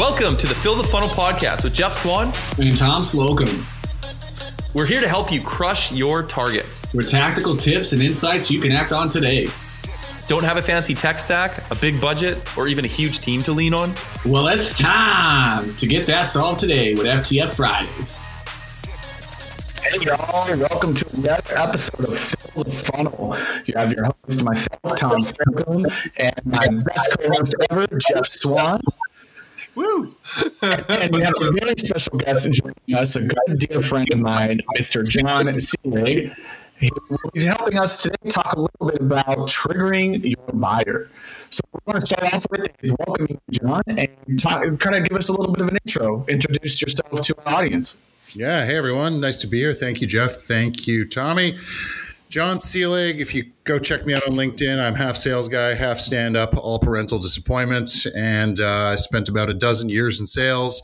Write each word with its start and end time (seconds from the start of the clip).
Welcome 0.00 0.38
to 0.38 0.46
the 0.46 0.54
Fill 0.54 0.76
the 0.76 0.84
Funnel 0.84 1.10
podcast 1.10 1.62
with 1.62 1.74
Jeff 1.74 1.92
Swan 1.92 2.32
and 2.56 2.74
Tom 2.74 3.04
Slocum. 3.04 3.50
We're 4.72 4.86
here 4.86 5.02
to 5.02 5.06
help 5.06 5.30
you 5.30 5.42
crush 5.42 5.92
your 5.92 6.22
targets 6.22 6.90
with 6.94 7.06
tactical 7.10 7.54
tips 7.54 7.92
and 7.92 8.00
insights 8.00 8.50
you 8.50 8.62
can 8.62 8.72
act 8.72 8.94
on 8.94 9.10
today. 9.10 9.48
Don't 10.26 10.42
have 10.42 10.56
a 10.56 10.62
fancy 10.62 10.94
tech 10.94 11.18
stack, 11.18 11.70
a 11.70 11.74
big 11.74 12.00
budget, 12.00 12.56
or 12.56 12.66
even 12.66 12.86
a 12.86 12.88
huge 12.88 13.18
team 13.18 13.42
to 13.42 13.52
lean 13.52 13.74
on? 13.74 13.92
Well, 14.24 14.48
it's 14.48 14.78
time 14.78 15.74
to 15.76 15.86
get 15.86 16.06
that 16.06 16.28
solved 16.28 16.60
today 16.60 16.94
with 16.94 17.04
FTF 17.04 17.50
Fridays. 17.50 18.16
Hey 19.82 19.98
y'all, 20.00 20.56
welcome 20.56 20.94
to 20.94 21.16
another 21.18 21.58
episode 21.58 22.06
of 22.06 22.16
Fill 22.16 22.64
the 22.64 22.70
Funnel. 22.70 23.36
You 23.66 23.74
have 23.76 23.92
your 23.92 24.04
host, 24.04 24.44
myself, 24.44 24.96
Tom 24.96 25.22
Slocum, 25.22 25.84
and 26.16 26.40
my 26.46 26.68
best 26.68 27.18
co-host 27.20 27.54
ever, 27.70 27.86
Jeff 28.08 28.24
Swan. 28.24 28.80
Woo! 29.80 30.14
and 30.60 31.10
we 31.10 31.22
have 31.22 31.32
a 31.40 31.52
very 31.58 31.74
special 31.78 32.18
guest 32.18 32.52
joining 32.52 33.00
us, 33.00 33.16
a 33.16 33.26
good 33.26 33.58
dear 33.58 33.80
friend 33.80 34.06
of 34.12 34.18
mine, 34.18 34.60
Mr. 34.76 35.08
John 35.08 35.46
Seelig. 35.46 36.36
He's 37.32 37.44
helping 37.44 37.78
us 37.78 38.02
today 38.02 38.28
talk 38.28 38.52
a 38.52 38.60
little 38.60 38.86
bit 38.86 39.00
about 39.00 39.38
triggering 39.48 40.22
your 40.22 40.52
buyer. 40.52 41.08
So 41.48 41.62
we're 41.72 41.92
going 41.92 42.00
to 42.00 42.06
start 42.06 42.34
off 42.34 42.46
with 42.50 42.66
is 42.82 42.94
welcoming 42.98 43.40
John 43.50 43.82
and 43.88 44.38
talk, 44.38 44.62
kind 44.80 44.96
of 44.96 45.08
give 45.08 45.16
us 45.16 45.30
a 45.30 45.32
little 45.32 45.52
bit 45.52 45.62
of 45.62 45.68
an 45.70 45.78
intro. 45.86 46.26
Introduce 46.28 46.82
yourself 46.82 47.22
to 47.22 47.36
our 47.46 47.54
audience. 47.54 48.02
Yeah. 48.36 48.66
Hey, 48.66 48.76
everyone. 48.76 49.18
Nice 49.20 49.38
to 49.38 49.46
be 49.46 49.60
here. 49.60 49.72
Thank 49.72 50.02
you, 50.02 50.06
Jeff. 50.06 50.32
Thank 50.32 50.86
you, 50.86 51.08
Tommy. 51.08 51.58
John 52.30 52.58
Seelig. 52.58 53.18
If 53.18 53.34
you 53.34 53.50
go 53.64 53.80
check 53.80 54.06
me 54.06 54.14
out 54.14 54.26
on 54.26 54.34
LinkedIn, 54.34 54.80
I'm 54.80 54.94
half 54.94 55.16
sales 55.16 55.48
guy, 55.48 55.74
half 55.74 55.98
stand 55.98 56.36
up, 56.36 56.56
all 56.56 56.78
parental 56.78 57.18
disappointment. 57.18 58.06
And 58.14 58.60
uh, 58.60 58.86
I 58.86 58.96
spent 58.96 59.28
about 59.28 59.50
a 59.50 59.54
dozen 59.54 59.88
years 59.88 60.20
in 60.20 60.26
sales. 60.26 60.80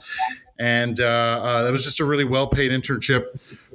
And 0.59 0.99
uh, 0.99 1.05
uh, 1.05 1.63
that 1.63 1.71
was 1.71 1.85
just 1.85 2.01
a 2.01 2.05
really 2.05 2.25
well 2.25 2.49
paid 2.49 2.73
internship 2.73 3.27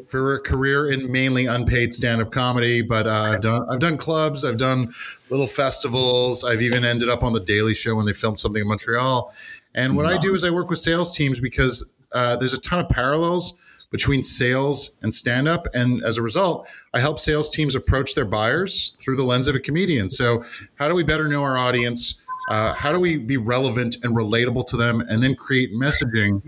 for 0.07 0.35
a 0.35 0.41
career 0.41 0.91
in 0.91 1.09
mainly 1.13 1.45
unpaid 1.45 1.93
stand 1.93 2.21
up 2.21 2.31
comedy. 2.33 2.81
But 2.81 3.07
uh, 3.07 3.21
I've 3.35 3.41
done 3.41 3.65
I've 3.69 3.79
done 3.79 3.97
clubs, 3.97 4.43
I've 4.43 4.57
done 4.57 4.93
little 5.29 5.47
festivals. 5.47 6.43
I've 6.43 6.61
even 6.61 6.83
ended 6.83 7.07
up 7.07 7.23
on 7.23 7.31
the 7.31 7.39
Daily 7.39 7.73
Show 7.73 7.95
when 7.95 8.05
they 8.05 8.13
filmed 8.13 8.39
something 8.39 8.61
in 8.61 8.67
Montreal. 8.67 9.33
And 9.73 9.95
what 9.95 10.05
wow. 10.05 10.11
I 10.11 10.17
do 10.17 10.35
is 10.35 10.43
I 10.43 10.49
work 10.49 10.69
with 10.69 10.79
sales 10.79 11.15
teams 11.15 11.39
because 11.39 11.89
uh, 12.11 12.35
there's 12.35 12.53
a 12.53 12.59
ton 12.59 12.79
of 12.79 12.89
parallels 12.89 13.53
between 13.91 14.23
sales 14.23 14.97
and 15.01 15.13
stand 15.13 15.47
up. 15.47 15.67
And 15.73 16.03
as 16.03 16.17
a 16.17 16.21
result, 16.21 16.67
I 16.93 16.99
help 16.99 17.19
sales 17.19 17.49
teams 17.49 17.75
approach 17.75 18.15
their 18.15 18.25
buyers 18.25 18.95
through 18.99 19.17
the 19.17 19.23
lens 19.23 19.47
of 19.47 19.55
a 19.55 19.59
comedian. 19.59 20.09
So, 20.09 20.43
how 20.75 20.87
do 20.87 20.95
we 20.95 21.03
better 21.03 21.27
know 21.27 21.43
our 21.43 21.57
audience? 21.57 22.21
Uh, 22.49 22.73
how 22.73 22.91
do 22.91 22.99
we 22.99 23.17
be 23.17 23.37
relevant 23.37 23.97
and 24.03 24.15
relatable 24.15 24.65
to 24.67 24.77
them 24.77 25.01
and 25.01 25.21
then 25.21 25.35
create 25.35 25.71
messaging 25.71 26.41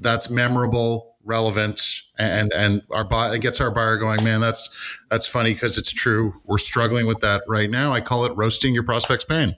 that's 0.00 0.30
memorable, 0.30 1.14
relevant, 1.24 2.02
and 2.18 2.52
and 2.52 2.82
our 2.90 3.04
buy 3.04 3.36
gets 3.38 3.60
our 3.60 3.70
buyer 3.70 3.96
going, 3.96 4.24
man, 4.24 4.40
that's 4.40 4.70
that's 5.10 5.26
funny 5.26 5.52
because 5.52 5.78
it's 5.78 5.92
true. 5.92 6.34
We're 6.44 6.58
struggling 6.58 7.06
with 7.06 7.20
that 7.20 7.42
right 7.46 7.70
now. 7.70 7.92
I 7.92 8.00
call 8.00 8.24
it 8.24 8.36
roasting 8.36 8.74
your 8.74 8.82
prospect's 8.82 9.24
pain. 9.24 9.56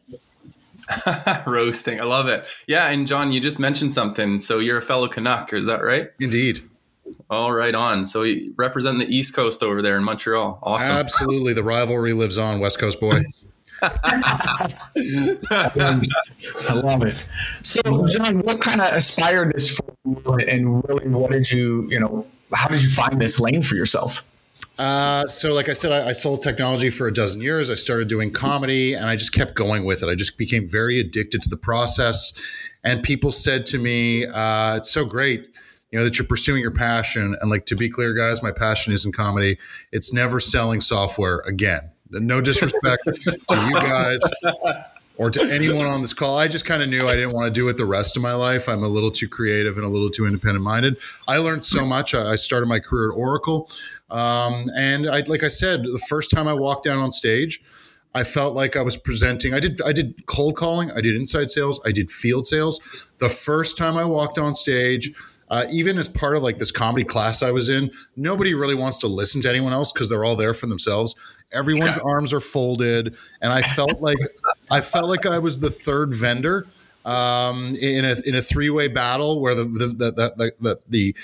Roasting. 1.46 2.00
I 2.00 2.04
love 2.04 2.28
it. 2.28 2.44
Yeah. 2.66 2.88
And 2.88 3.06
John, 3.06 3.32
you 3.32 3.40
just 3.40 3.58
mentioned 3.58 3.92
something. 3.92 4.40
So 4.40 4.58
you're 4.58 4.78
a 4.78 4.82
fellow 4.82 5.08
Canuck, 5.08 5.52
is 5.52 5.66
that 5.66 5.82
right? 5.82 6.10
Indeed. 6.20 6.68
All 7.32 7.50
right, 7.50 7.74
on. 7.74 8.04
So 8.04 8.24
you 8.24 8.52
represent 8.58 8.98
the 8.98 9.06
East 9.06 9.34
Coast 9.34 9.62
over 9.62 9.80
there 9.80 9.96
in 9.96 10.04
Montreal. 10.04 10.58
Awesome. 10.62 10.98
Absolutely. 10.98 11.54
The 11.54 11.64
rivalry 11.64 12.12
lives 12.12 12.36
on, 12.36 12.60
West 12.60 12.78
Coast 12.78 13.00
boy. 13.00 13.22
I 13.82 14.68
love 16.74 17.06
it. 17.06 17.26
So, 17.62 18.06
John, 18.06 18.40
what 18.40 18.60
kind 18.60 18.82
of 18.82 18.92
inspired 18.92 19.50
this 19.50 19.78
for 19.78 19.96
you, 20.04 20.46
and 20.46 20.86
really, 20.86 21.08
what 21.08 21.32
did 21.32 21.50
you, 21.50 21.88
you 21.88 21.98
know, 22.00 22.26
how 22.52 22.68
did 22.68 22.82
you 22.82 22.90
find 22.90 23.18
this 23.18 23.40
lane 23.40 23.62
for 23.62 23.76
yourself? 23.76 24.22
Uh, 24.78 25.26
so, 25.26 25.54
like 25.54 25.70
I 25.70 25.72
said, 25.72 25.90
I, 25.90 26.10
I, 26.10 26.12
sold 26.12 26.42
technology 26.42 26.90
for 26.90 27.06
a 27.06 27.12
dozen 27.14 27.40
years. 27.40 27.70
I 27.70 27.76
started 27.76 28.08
doing 28.08 28.30
comedy, 28.30 28.92
and 28.92 29.06
I 29.06 29.16
just 29.16 29.32
kept 29.32 29.54
going 29.54 29.86
with 29.86 30.02
it. 30.02 30.08
I 30.10 30.16
just 30.16 30.36
became 30.36 30.68
very 30.68 31.00
addicted 31.00 31.40
to 31.42 31.48
the 31.48 31.56
process. 31.56 32.34
And 32.84 33.02
people 33.02 33.32
said 33.32 33.64
to 33.66 33.78
me, 33.78 34.26
uh, 34.26 34.76
"It's 34.76 34.90
so 34.90 35.06
great." 35.06 35.48
You 35.92 35.98
know 35.98 36.04
that 36.04 36.18
you're 36.18 36.26
pursuing 36.26 36.60
your 36.60 36.72
passion. 36.72 37.36
And 37.40 37.50
like 37.50 37.66
to 37.66 37.76
be 37.76 37.88
clear 37.88 38.14
guys 38.14 38.42
my 38.42 38.50
passion 38.50 38.92
is 38.92 39.04
in 39.04 39.12
comedy. 39.12 39.58
It's 39.92 40.12
never 40.12 40.40
selling 40.40 40.80
software 40.80 41.40
again. 41.40 41.90
No 42.10 42.40
disrespect 42.40 43.04
to 43.04 43.38
you 43.50 43.72
guys 43.72 44.20
or 45.18 45.30
to 45.30 45.42
anyone 45.42 45.86
on 45.86 46.02
this 46.02 46.14
call. 46.14 46.38
I 46.38 46.48
just 46.48 46.64
kind 46.64 46.82
of 46.82 46.88
knew 46.88 47.06
i 47.06 47.12
didn't 47.12 47.34
want 47.34 47.46
to 47.46 47.52
do 47.52 47.68
it 47.68 47.76
the 47.76 47.84
rest 47.84 48.16
of 48.16 48.22
my 48.22 48.32
life. 48.32 48.68
I'm 48.68 48.82
a 48.82 48.88
little 48.88 49.10
too 49.10 49.28
creative 49.28 49.76
and 49.76 49.84
a 49.84 49.88
little 49.88 50.10
too 50.10 50.26
independent 50.26 50.64
minded 50.64 50.98
i 51.28 51.36
learned 51.36 51.64
so 51.64 51.84
much. 51.84 52.14
I 52.14 52.36
started 52.36 52.66
my 52.66 52.80
career 52.80 53.12
at 53.12 53.16
oracle. 53.16 53.70
Um, 54.10 54.70
and 54.76 55.08
I, 55.08 55.22
like 55.26 55.42
i 55.42 55.48
said 55.48 55.84
the 55.84 56.02
first 56.08 56.30
time 56.30 56.48
i 56.48 56.54
walked 56.54 56.84
down 56.84 56.98
on 56.98 57.12
stage 57.12 57.62
I 58.14 58.24
felt 58.24 58.54
like 58.54 58.76
I 58.76 58.82
was 58.82 58.96
presenting. 58.98 59.54
I 59.54 59.60
did 59.60 59.80
I 59.82 59.92
did 59.92 60.26
cold 60.26 60.54
calling, 60.54 60.90
I 60.90 61.00
did 61.00 61.16
inside 61.16 61.50
sales, 61.50 61.80
I 61.86 61.92
did 61.92 62.10
field 62.10 62.46
sales. 62.46 63.08
The 63.18 63.30
first 63.30 63.78
time 63.78 63.96
I 63.96 64.04
walked 64.04 64.38
on 64.38 64.54
stage, 64.54 65.14
uh, 65.52 65.66
even 65.70 65.98
as 65.98 66.08
part 66.08 66.34
of 66.34 66.42
like 66.42 66.58
this 66.58 66.70
comedy 66.70 67.04
class 67.04 67.42
I 67.42 67.50
was 67.50 67.68
in, 67.68 67.90
nobody 68.16 68.54
really 68.54 68.74
wants 68.74 68.98
to 69.00 69.06
listen 69.06 69.42
to 69.42 69.50
anyone 69.50 69.74
else 69.74 69.92
because 69.92 70.08
they're 70.08 70.24
all 70.24 70.34
there 70.34 70.54
for 70.54 70.66
themselves. 70.66 71.14
Everyone's 71.52 71.98
yeah. 71.98 72.02
arms 72.04 72.32
are 72.32 72.40
folded, 72.40 73.14
and 73.42 73.52
I 73.52 73.60
felt 73.60 74.00
like 74.00 74.16
I 74.70 74.80
felt 74.80 75.10
like 75.10 75.26
I 75.26 75.38
was 75.38 75.60
the 75.60 75.70
third 75.70 76.14
vendor 76.14 76.66
um, 77.04 77.76
in 77.76 78.06
a 78.06 78.16
in 78.24 78.34
a 78.34 78.40
three 78.40 78.70
way 78.70 78.88
battle 78.88 79.42
where 79.42 79.54
the 79.54 79.64
the 79.64 79.88
the 79.88 80.10
the, 80.10 80.52
the, 80.58 80.78
the 80.88 81.16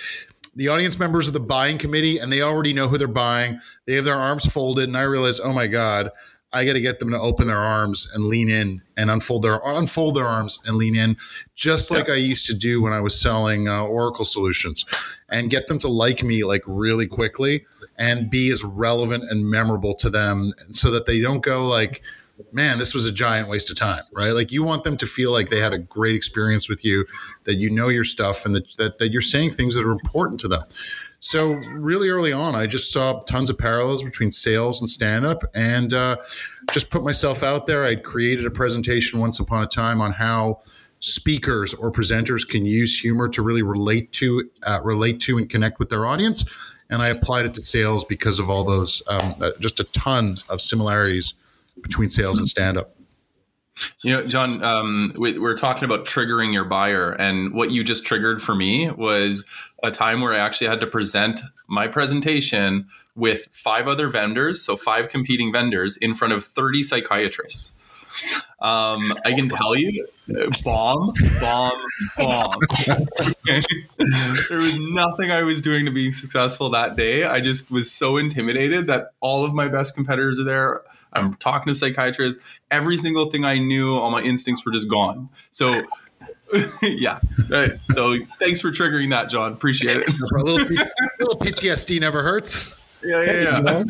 the 0.54 0.68
audience 0.68 0.98
members 0.98 1.26
of 1.26 1.32
the 1.32 1.40
buying 1.40 1.78
committee 1.78 2.18
and 2.18 2.30
they 2.30 2.42
already 2.42 2.74
know 2.74 2.88
who 2.88 2.98
they're 2.98 3.08
buying. 3.08 3.58
They 3.86 3.94
have 3.94 4.04
their 4.04 4.16
arms 4.16 4.44
folded, 4.44 4.90
and 4.90 4.98
I 4.98 5.02
realized, 5.04 5.40
oh 5.42 5.54
my 5.54 5.68
god, 5.68 6.10
I 6.53 6.64
got 6.64 6.72
to 6.75 6.81
get 6.81 6.98
them 6.98 7.10
to 7.10 7.20
open 7.20 7.47
their 7.48 7.59
arms 7.59 8.10
and 8.14 8.25
lean 8.25 8.48
in 8.48 8.81
and 8.97 9.10
unfold 9.10 9.42
their 9.42 9.60
unfold 9.64 10.16
their 10.16 10.26
arms 10.26 10.59
and 10.64 10.76
lean 10.76 10.97
in, 10.97 11.16
just 11.54 11.91
like 11.91 12.09
yeah. 12.09 12.14
I 12.14 12.16
used 12.16 12.47
to 12.47 12.54
do 12.54 12.81
when 12.81 12.92
I 12.92 13.00
was 13.00 13.20
selling 13.20 13.69
uh, 13.69 13.82
Oracle 13.82 14.25
solutions, 14.25 14.84
and 15.28 15.50
get 15.50 15.69
them 15.69 15.78
to 15.81 15.88
like 15.88 16.22
me 16.22 16.44
like 16.44 16.62
really 16.66 17.06
quickly 17.06 17.66
and 17.98 18.31
be 18.31 18.50
as 18.50 18.62
relevant 18.64 19.25
and 19.28 19.50
memorable 19.50 19.94
to 19.97 20.08
them, 20.08 20.53
so 20.70 20.91
that 20.91 21.06
they 21.06 21.20
don't 21.20 21.41
go 21.41 21.66
like, 21.66 22.00
"Man, 22.53 22.78
this 22.78 22.94
was 22.94 23.06
a 23.06 23.12
giant 23.12 23.49
waste 23.49 23.71
of 23.71 23.76
time." 23.76 24.03
Right? 24.12 24.31
Like 24.31 24.53
you 24.53 24.62
want 24.62 24.84
them 24.84 24.97
to 24.99 25.06
feel 25.06 25.32
like 25.32 25.49
they 25.49 25.60
had 25.60 25.72
a 25.72 25.78
great 25.78 26.15
experience 26.15 26.69
with 26.69 26.84
you, 26.84 27.06
that 27.44 27.56
you 27.56 27.71
know 27.71 27.88
your 27.88 28.04
stuff, 28.04 28.44
and 28.44 28.54
that 28.54 28.76
that, 28.76 28.99
that 28.99 29.10
you're 29.12 29.22
saying 29.22 29.53
things 29.53 29.75
that 29.75 29.84
are 29.84 29.93
important 29.93 30.41
to 30.41 30.49
them. 30.49 30.65
So 31.21 31.49
really 31.49 32.10
early 32.10 32.32
on, 32.32 32.54
I 32.54 32.66
just 32.66 32.93
saw 32.93 33.22
tons 33.22 33.50
of 33.50 33.59
parallels 33.59 34.04
between 34.04 34.31
sales 34.31 34.81
and 34.81 34.88
stand 34.88 35.26
up, 35.26 35.43
and 35.54 35.93
uh, 35.93 36.16
just 36.71 36.91
put 36.91 37.03
myself 37.03 37.43
out 37.43 37.66
there. 37.66 37.84
I 37.84 37.97
created 37.97 38.47
a 38.47 38.50
presentation 38.50 39.19
once 39.19 39.41
upon 39.41 39.65
a 39.65 39.66
time 39.66 40.00
on 40.00 40.12
how 40.12 40.60
speakers 41.00 41.75
or 41.75 41.93
presenters 41.93 42.49
can 42.49 42.66
use 42.66 42.99
humor 42.99 43.28
to 43.28 43.43
really 43.43 43.62
relate 43.62 44.10
to 44.12 44.49
uh, 44.65 44.81
relate 44.82 45.20
to 45.20 45.38
and 45.38 45.49
connect 45.49 45.78
with 45.78 45.91
their 45.91 46.06
audience. 46.06 46.44
And 46.91 47.03
I 47.03 47.09
applied 47.09 47.44
it 47.44 47.55
to 47.55 47.62
sales 47.62 48.05
because 48.05 48.38
of 48.38 48.49
all 48.49 48.65
those 48.65 49.03
um, 49.09 49.34
uh, 49.41 49.50
just 49.60 49.81
a 49.81 49.84
ton 49.84 50.38
of 50.49 50.60
similarities 50.60 51.34
between 51.82 52.10
sales 52.10 52.38
and 52.38 52.48
stand 52.48 52.76
up. 52.76 52.94
You 54.02 54.12
know, 54.12 54.26
John, 54.26 54.62
um, 54.64 55.14
we, 55.16 55.38
are 55.38 55.54
talking 55.54 55.84
about 55.84 56.04
triggering 56.04 56.52
your 56.52 56.64
buyer, 56.64 57.12
and 57.12 57.52
what 57.52 57.70
you 57.70 57.84
just 57.84 58.04
triggered 58.04 58.42
for 58.42 58.54
me 58.54 58.90
was 58.90 59.44
a 59.82 59.90
time 59.90 60.20
where 60.20 60.32
I 60.32 60.38
actually 60.38 60.66
had 60.66 60.80
to 60.80 60.86
present 60.86 61.40
my 61.68 61.86
presentation 61.86 62.88
with 63.14 63.48
five 63.52 63.88
other 63.88 64.08
vendors, 64.08 64.62
so 64.62 64.76
five 64.76 65.08
competing 65.08 65.52
vendors, 65.52 65.96
in 65.96 66.14
front 66.14 66.32
of 66.32 66.44
30 66.44 66.82
psychiatrists. 66.82 67.72
Um, 68.60 69.12
I 69.24 69.32
can 69.34 69.48
tell 69.48 69.76
you, 69.76 70.06
bomb, 70.64 71.12
bomb, 71.40 71.72
bomb. 72.16 72.54
there 73.46 74.58
was 74.58 74.81
nothing 74.81 75.31
I 75.31 75.42
was 75.42 75.62
doing 75.62 75.84
to 75.84 75.92
be 75.92 76.10
successful 76.10 76.69
that 76.70 76.96
day. 76.96 77.22
I 77.22 77.40
just 77.40 77.70
was 77.70 77.92
so 77.92 78.16
intimidated 78.16 78.88
that 78.88 79.12
all 79.20 79.44
of 79.44 79.54
my 79.54 79.69
best 79.69 79.94
competitors 79.94 80.40
are 80.40 80.44
there. 80.44 80.82
I'm 81.12 81.34
talking 81.34 81.72
to 81.72 81.75
psychiatrists. 81.75 82.43
Every 82.70 82.96
single 82.96 83.31
thing 83.31 83.44
I 83.44 83.58
knew, 83.58 83.94
all 83.94 84.10
my 84.10 84.22
instincts 84.22 84.64
were 84.64 84.72
just 84.72 84.88
gone. 84.88 85.28
So, 85.50 85.82
yeah. 86.82 87.20
So, 87.90 88.16
thanks 88.38 88.60
for 88.60 88.70
triggering 88.70 89.10
that, 89.10 89.28
John. 89.28 89.52
Appreciate 89.52 89.96
it. 89.96 90.08
a 90.32 90.38
little, 90.43 90.69
little 91.19 91.38
PTSD 91.38 92.00
never 92.00 92.22
hurts. 92.22 92.75
Yeah, 93.05 93.22
yeah, 93.22 93.60
yeah. 93.62 93.84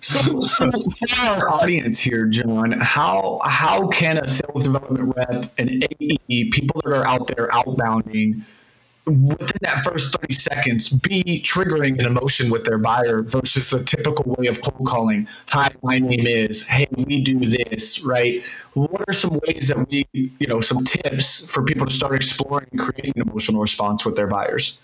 So, 0.00 0.40
so 0.42 0.70
for 0.70 1.26
our 1.26 1.48
audience 1.48 1.98
here, 1.98 2.26
John, 2.26 2.72
how 2.78 3.40
how 3.42 3.88
can 3.88 4.18
a 4.18 4.28
sales 4.28 4.64
development 4.64 5.16
rep, 5.16 5.52
an 5.58 5.82
AE, 6.00 6.50
people 6.50 6.80
that 6.84 6.92
are 6.92 7.06
out 7.06 7.26
there 7.28 7.48
outbounding, 7.48 8.42
within 9.08 9.58
that 9.62 9.78
first 9.84 10.14
30 10.18 10.34
seconds 10.34 10.88
be 10.88 11.42
triggering 11.44 11.98
an 11.98 12.06
emotion 12.06 12.50
with 12.50 12.64
their 12.64 12.78
buyer 12.78 13.22
versus 13.22 13.70
the 13.70 13.82
typical 13.82 14.34
way 14.38 14.46
of 14.46 14.60
cold 14.62 14.88
calling. 14.88 15.28
Hi 15.48 15.70
my 15.82 15.98
name 15.98 16.26
is. 16.26 16.66
Hey 16.66 16.86
we 16.90 17.20
do 17.20 17.40
this 17.40 18.04
right? 18.04 18.42
What 18.74 19.04
are 19.08 19.12
some 19.12 19.40
ways 19.46 19.68
that 19.68 19.86
we 19.88 20.06
you 20.12 20.46
know 20.46 20.60
some 20.60 20.84
tips 20.84 21.52
for 21.52 21.64
people 21.64 21.86
to 21.86 21.92
start 21.92 22.14
exploring 22.14 22.68
creating 22.78 23.14
an 23.16 23.28
emotional 23.28 23.60
response 23.60 24.04
with 24.04 24.16
their 24.16 24.26
buyers? 24.28 24.80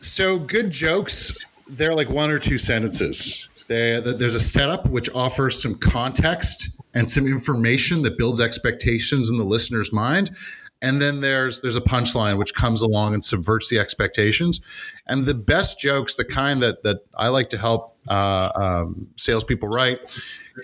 So 0.00 0.38
good 0.38 0.70
jokes 0.70 1.36
they're 1.68 1.94
like 1.94 2.08
one 2.08 2.30
or 2.30 2.38
two 2.38 2.58
sentences. 2.58 3.48
They, 3.68 4.00
there's 4.00 4.34
a 4.34 4.40
setup 4.40 4.88
which 4.88 5.10
offers 5.14 5.62
some 5.62 5.74
context 5.74 6.70
and 6.94 7.10
some 7.10 7.26
information 7.26 8.02
that 8.02 8.16
builds 8.16 8.40
expectations 8.40 9.28
in 9.28 9.36
the 9.36 9.44
listener's 9.44 9.92
mind 9.92 10.34
and 10.80 11.02
then 11.02 11.20
there's 11.20 11.60
there's 11.60 11.76
a 11.76 11.80
punchline 11.80 12.38
which 12.38 12.54
comes 12.54 12.82
along 12.82 13.14
and 13.14 13.24
subverts 13.24 13.68
the 13.68 13.78
expectations. 13.78 14.60
And 15.06 15.24
the 15.24 15.34
best 15.34 15.80
jokes, 15.80 16.14
the 16.14 16.24
kind 16.24 16.62
that 16.62 16.82
that 16.82 16.98
I 17.14 17.28
like 17.28 17.48
to 17.50 17.58
help 17.58 17.96
uh, 18.08 18.50
um, 18.54 19.08
salespeople 19.16 19.68
write, 19.68 20.00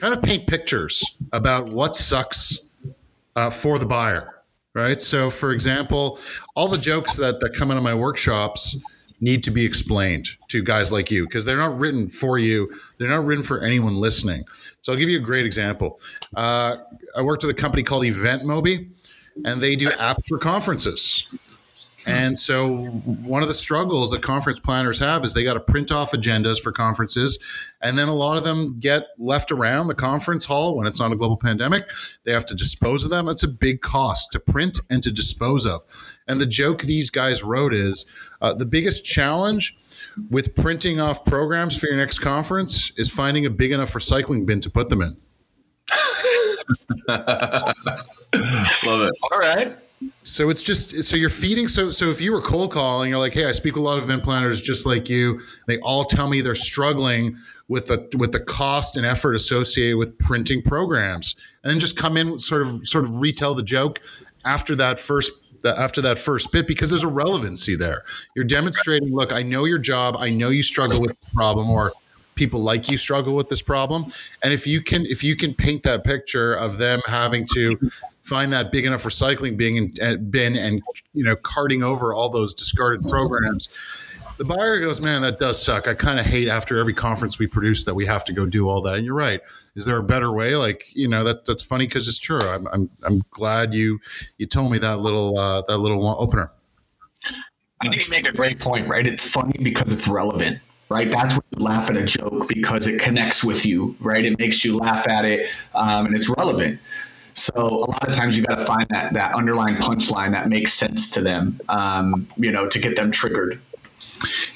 kind 0.00 0.14
of 0.14 0.22
paint 0.22 0.46
pictures 0.46 1.02
about 1.32 1.72
what 1.72 1.96
sucks 1.96 2.58
uh, 3.36 3.50
for 3.50 3.78
the 3.78 3.86
buyer. 3.86 4.30
Right. 4.72 5.00
So, 5.00 5.30
for 5.30 5.52
example, 5.52 6.18
all 6.56 6.66
the 6.66 6.78
jokes 6.78 7.16
that 7.16 7.40
that 7.40 7.54
come 7.54 7.70
out 7.70 7.76
of 7.76 7.84
my 7.84 7.94
workshops 7.94 8.76
need 9.20 9.42
to 9.44 9.50
be 9.50 9.64
explained 9.64 10.28
to 10.48 10.62
guys 10.62 10.90
like 10.90 11.10
you 11.10 11.26
because 11.26 11.44
they're 11.44 11.56
not 11.56 11.78
written 11.78 12.08
for 12.08 12.38
you. 12.38 12.68
They're 12.98 13.08
not 13.08 13.24
written 13.24 13.44
for 13.44 13.62
anyone 13.62 13.94
listening. 13.94 14.44
So 14.82 14.92
I'll 14.92 14.98
give 14.98 15.08
you 15.08 15.18
a 15.18 15.22
great 15.22 15.46
example. 15.46 16.00
Uh, 16.36 16.76
I 17.16 17.22
worked 17.22 17.44
with 17.44 17.56
a 17.56 17.60
company 17.60 17.84
called 17.84 18.02
EventMobi 18.02 18.90
and 19.44 19.60
they 19.60 19.76
do 19.76 19.88
apps 19.90 20.26
for 20.28 20.38
conferences. 20.38 21.26
And 22.06 22.38
so, 22.38 22.84
one 22.84 23.42
of 23.42 23.48
the 23.48 23.54
struggles 23.54 24.10
that 24.10 24.20
conference 24.22 24.60
planners 24.60 24.98
have 24.98 25.24
is 25.24 25.32
they 25.32 25.44
got 25.44 25.54
to 25.54 25.60
print 25.60 25.90
off 25.90 26.12
agendas 26.12 26.60
for 26.60 26.70
conferences. 26.70 27.38
And 27.80 27.98
then 27.98 28.08
a 28.08 28.14
lot 28.14 28.36
of 28.36 28.44
them 28.44 28.76
get 28.76 29.06
left 29.18 29.50
around 29.50 29.88
the 29.88 29.94
conference 29.94 30.44
hall 30.44 30.76
when 30.76 30.86
it's 30.86 31.00
not 31.00 31.12
a 31.12 31.16
global 31.16 31.38
pandemic. 31.38 31.88
They 32.24 32.32
have 32.32 32.44
to 32.46 32.54
dispose 32.54 33.04
of 33.04 33.10
them. 33.10 33.28
It's 33.28 33.42
a 33.42 33.48
big 33.48 33.80
cost 33.80 34.32
to 34.32 34.40
print 34.40 34.80
and 34.90 35.02
to 35.02 35.10
dispose 35.10 35.64
of. 35.66 35.82
And 36.28 36.40
the 36.40 36.46
joke 36.46 36.82
these 36.82 37.10
guys 37.10 37.42
wrote 37.42 37.72
is 37.72 38.04
uh, 38.42 38.52
the 38.52 38.66
biggest 38.66 39.04
challenge 39.04 39.76
with 40.30 40.54
printing 40.54 41.00
off 41.00 41.24
programs 41.24 41.76
for 41.76 41.86
your 41.86 41.96
next 41.96 42.18
conference 42.18 42.92
is 42.96 43.10
finding 43.10 43.46
a 43.46 43.50
big 43.50 43.72
enough 43.72 43.92
recycling 43.92 44.44
bin 44.44 44.60
to 44.60 44.70
put 44.70 44.90
them 44.90 45.00
in. 45.00 45.16
Love 48.84 49.08
it. 49.08 49.14
All 49.30 49.38
right. 49.38 49.76
So 50.22 50.50
it's 50.50 50.62
just 50.62 51.02
so 51.04 51.16
you're 51.16 51.30
feeding. 51.30 51.68
So 51.68 51.90
so 51.90 52.10
if 52.10 52.20
you 52.20 52.32
were 52.32 52.42
cold 52.42 52.72
calling, 52.72 53.10
you're 53.10 53.18
like, 53.18 53.32
hey, 53.32 53.46
I 53.46 53.52
speak 53.52 53.74
with 53.74 53.82
a 53.82 53.84
lot 53.84 53.98
of 53.98 54.04
event 54.04 54.24
planners 54.24 54.60
just 54.60 54.86
like 54.86 55.08
you. 55.08 55.40
They 55.66 55.78
all 55.80 56.04
tell 56.04 56.28
me 56.28 56.40
they're 56.40 56.54
struggling 56.54 57.36
with 57.68 57.86
the 57.86 58.08
with 58.16 58.32
the 58.32 58.40
cost 58.40 58.96
and 58.96 59.06
effort 59.06 59.34
associated 59.34 59.96
with 59.96 60.18
printing 60.18 60.62
programs, 60.62 61.36
and 61.62 61.70
then 61.70 61.80
just 61.80 61.96
come 61.96 62.16
in 62.16 62.38
sort 62.38 62.62
of 62.62 62.86
sort 62.86 63.04
of 63.04 63.18
retell 63.18 63.54
the 63.54 63.62
joke 63.62 64.00
after 64.44 64.74
that 64.76 64.98
first 64.98 65.30
after 65.64 66.02
that 66.02 66.18
first 66.18 66.52
bit 66.52 66.66
because 66.66 66.90
there's 66.90 67.02
a 67.02 67.08
relevancy 67.08 67.74
there. 67.74 68.02
You're 68.34 68.44
demonstrating, 68.44 69.14
look, 69.14 69.32
I 69.32 69.42
know 69.42 69.64
your 69.64 69.78
job, 69.78 70.16
I 70.18 70.28
know 70.28 70.50
you 70.50 70.62
struggle 70.62 71.00
with 71.00 71.18
the 71.18 71.30
problem, 71.34 71.70
or 71.70 71.92
people 72.34 72.60
like 72.60 72.90
you 72.90 72.98
struggle 72.98 73.34
with 73.34 73.48
this 73.48 73.62
problem. 73.62 74.12
And 74.42 74.52
if 74.52 74.66
you 74.66 74.82
can 74.82 75.06
if 75.06 75.22
you 75.22 75.36
can 75.36 75.54
paint 75.54 75.82
that 75.84 76.04
picture 76.04 76.54
of 76.54 76.78
them 76.78 77.00
having 77.06 77.46
to 77.54 77.78
find 78.20 78.52
that 78.52 78.72
big 78.72 78.84
enough 78.86 79.04
recycling 79.04 79.56
bin 79.56 79.94
and, 80.00 80.30
bin 80.30 80.56
and 80.56 80.82
you 81.12 81.24
know 81.24 81.36
carting 81.36 81.82
over 81.82 82.14
all 82.14 82.28
those 82.28 82.54
discarded 82.54 83.06
programs 83.06 83.68
the 84.36 84.44
buyer 84.44 84.80
goes 84.80 85.00
man 85.00 85.22
that 85.22 85.38
does 85.38 85.62
suck. 85.62 85.86
I 85.86 85.94
kind 85.94 86.18
of 86.18 86.26
hate 86.26 86.48
after 86.48 86.78
every 86.78 86.94
conference 86.94 87.38
we 87.38 87.46
produce 87.46 87.84
that 87.84 87.94
we 87.94 88.06
have 88.06 88.24
to 88.24 88.32
go 88.32 88.46
do 88.46 88.68
all 88.68 88.82
that. 88.82 88.94
And 88.94 89.04
you're 89.04 89.14
right. 89.14 89.40
Is 89.76 89.84
there 89.84 89.96
a 89.96 90.02
better 90.02 90.32
way? 90.32 90.56
Like 90.56 90.84
you 90.92 91.08
know 91.08 91.24
that 91.24 91.44
that's 91.44 91.62
funny 91.62 91.86
because 91.86 92.08
it's 92.08 92.18
true. 92.18 92.40
I'm, 92.40 92.66
I'm 92.72 92.90
i'm 93.04 93.22
glad 93.30 93.74
you 93.74 94.00
you 94.38 94.46
told 94.46 94.72
me 94.72 94.78
that 94.78 94.98
little 94.98 95.38
uh, 95.38 95.62
that 95.62 95.78
little 95.78 96.04
opener. 96.18 96.50
I 97.80 97.88
think 97.88 98.06
you 98.06 98.10
make 98.10 98.28
a 98.28 98.32
great 98.32 98.60
point, 98.60 98.88
right? 98.88 99.06
It's 99.06 99.28
funny 99.28 99.58
because 99.62 99.92
it's 99.92 100.08
relevant 100.08 100.58
right? 100.94 101.10
That's 101.10 101.34
when 101.34 101.42
you 101.58 101.64
laugh 101.64 101.90
at 101.90 101.96
a 101.96 102.04
joke 102.04 102.46
because 102.46 102.86
it 102.86 103.00
connects 103.00 103.42
with 103.42 103.66
you, 103.66 103.96
right? 103.98 104.24
It 104.24 104.38
makes 104.38 104.64
you 104.64 104.78
laugh 104.78 105.08
at 105.08 105.24
it, 105.24 105.50
um, 105.74 106.06
and 106.06 106.14
it's 106.14 106.28
relevant. 106.28 106.80
So 107.34 107.52
a 107.56 107.90
lot 107.90 108.08
of 108.08 108.14
times 108.14 108.38
you 108.38 108.44
got 108.44 108.58
to 108.60 108.64
find 108.64 108.86
that 108.90 109.14
that 109.14 109.34
underlying 109.34 109.76
punchline 109.76 110.32
that 110.32 110.46
makes 110.46 110.72
sense 110.72 111.12
to 111.14 111.20
them, 111.20 111.60
um, 111.68 112.28
you 112.36 112.52
know, 112.52 112.68
to 112.68 112.78
get 112.78 112.94
them 112.94 113.10
triggered. 113.10 113.60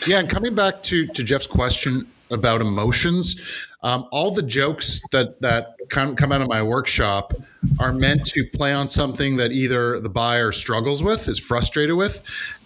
Yeah, 0.07 0.21
and 0.21 0.31
coming 0.31 0.55
back 0.55 0.85
to 0.85 1.07
to 1.07 1.25
Jeff's 1.25 1.49
question 1.49 2.07
about 2.31 2.61
emotions, 2.61 3.41
um, 3.83 4.07
all 4.13 4.31
the 4.31 4.43
jokes 4.43 5.01
that 5.11 5.41
that 5.41 5.75
come, 5.89 6.15
come 6.15 6.31
out 6.31 6.41
of 6.41 6.49
my 6.49 6.63
workshop 6.63 7.35
are 7.81 7.93
meant 7.93 8.27
to 8.27 8.45
play 8.45 8.73
on 8.73 8.87
something 8.87 9.39
that 9.39 9.51
either 9.51 9.99
the 9.99 10.09
buyer 10.09 10.53
struggles 10.53 11.03
with, 11.03 11.27
is 11.27 11.41
frustrated 11.41 11.97
with, 11.97 12.23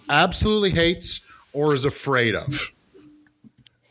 absolutely 0.09 0.69
hates, 0.69 1.25
or 1.53 1.73
is 1.73 1.85
afraid 1.85 2.35
of. 2.35 2.72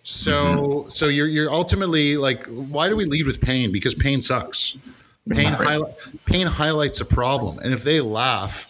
So 0.03 0.87
so 0.89 1.07
you're 1.07 1.29
you're 1.29 1.51
ultimately 1.51 2.17
like, 2.17 2.47
why 2.47 2.89
do 2.89 2.97
we 2.97 3.05
lead 3.05 3.27
with 3.27 3.41
pain? 3.41 3.71
Because 3.73 3.95
pain 3.95 4.21
sucks. 4.23 4.77
Pain 5.29 5.55
pain 6.27 6.47
highlights 6.49 7.01
a 7.01 7.05
problem, 7.05 7.61
and 7.61 7.73
if 7.73 7.85
they 7.85 8.01
laugh, 8.01 8.69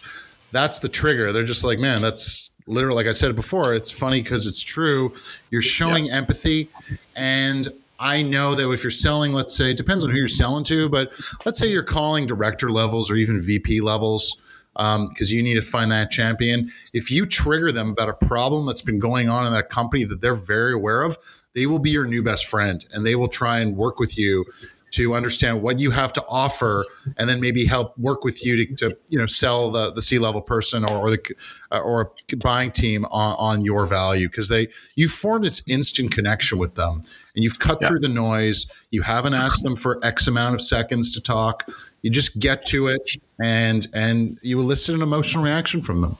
that's 0.51 0.77
the 0.79 0.89
trigger. 0.89 1.33
They're 1.33 1.43
just 1.43 1.63
like, 1.63 1.79
man, 1.79 2.01
that's 2.01 2.51
literally 2.67 2.97
like 2.97 3.07
I 3.07 3.11
said 3.11 3.35
before. 3.35 3.73
It's 3.73 3.89
funny 3.89 4.21
because 4.21 4.45
it's 4.45 4.61
true. 4.61 5.13
You're 5.49 5.63
showing 5.63 6.05
yeah. 6.05 6.17
empathy, 6.17 6.69
and 7.15 7.67
I 7.99 8.21
know 8.21 8.53
that 8.53 8.69
if 8.69 8.83
you're 8.83 8.91
selling, 8.91 9.33
let's 9.33 9.55
say, 9.55 9.71
it 9.71 9.77
depends 9.77 10.03
on 10.03 10.11
who 10.11 10.17
you're 10.17 10.27
selling 10.27 10.63
to, 10.65 10.89
but 10.89 11.11
let's 11.45 11.57
say 11.57 11.67
you're 11.67 11.81
calling 11.81 12.27
director 12.27 12.69
levels 12.69 13.09
or 13.09 13.15
even 13.15 13.41
VP 13.41 13.81
levels 13.81 14.39
because 14.75 15.31
um, 15.31 15.35
you 15.35 15.43
need 15.43 15.55
to 15.55 15.61
find 15.61 15.91
that 15.91 16.11
champion. 16.11 16.69
If 16.93 17.11
you 17.11 17.25
trigger 17.25 17.71
them 17.71 17.89
about 17.91 18.09
a 18.09 18.13
problem 18.13 18.65
that's 18.65 18.81
been 18.81 18.99
going 18.99 19.29
on 19.29 19.45
in 19.45 19.53
that 19.53 19.69
company 19.69 20.03
that 20.05 20.21
they're 20.21 20.33
very 20.33 20.73
aware 20.73 21.03
of, 21.03 21.17
they 21.53 21.65
will 21.65 21.79
be 21.79 21.91
your 21.91 22.05
new 22.05 22.23
best 22.23 22.45
friend 22.45 22.85
and 22.91 23.05
they 23.05 23.15
will 23.15 23.27
try 23.27 23.59
and 23.59 23.77
work 23.77 23.99
with 23.99 24.17
you 24.17 24.45
to 24.93 25.15
understand 25.15 25.63
what 25.63 25.79
you 25.79 25.89
have 25.89 26.13
to 26.13 26.23
offer 26.27 26.85
and 27.17 27.27
then 27.27 27.41
maybe 27.41 27.65
help 27.65 27.97
work 27.97 28.23
with 28.23 28.45
you 28.45 28.65
to, 28.65 28.75
to 28.75 28.97
you 29.09 29.17
know 29.17 29.25
sell 29.25 29.71
the, 29.71 29.91
the 29.91 30.01
c-level 30.01 30.41
person 30.41 30.85
or, 30.85 30.97
or 30.97 31.11
the 31.11 31.35
uh, 31.71 31.79
or 31.79 32.11
buying 32.37 32.71
team 32.71 33.03
on, 33.05 33.35
on 33.37 33.65
your 33.65 33.85
value 33.85 34.27
because 34.29 34.49
they 34.49 34.67
you 34.95 35.09
formed 35.09 35.45
this 35.45 35.63
instant 35.67 36.11
connection 36.11 36.59
with 36.59 36.75
them 36.75 37.01
and 37.35 37.43
you've 37.43 37.59
cut 37.59 37.79
yeah. 37.81 37.87
through 37.87 37.99
the 37.99 38.07
noise 38.07 38.65
you 38.91 39.01
haven't 39.01 39.33
asked 39.33 39.63
them 39.63 39.75
for 39.75 39.99
x 40.03 40.27
amount 40.27 40.55
of 40.55 40.61
seconds 40.61 41.11
to 41.11 41.21
talk 41.21 41.67
you 42.01 42.09
just 42.09 42.39
get 42.39 42.65
to 42.65 42.87
it 42.87 43.11
and 43.41 43.87
and 43.93 44.37
you 44.41 44.59
elicit 44.59 44.95
an 44.95 45.01
emotional 45.01 45.43
reaction 45.43 45.81
from 45.81 46.01
them 46.01 46.17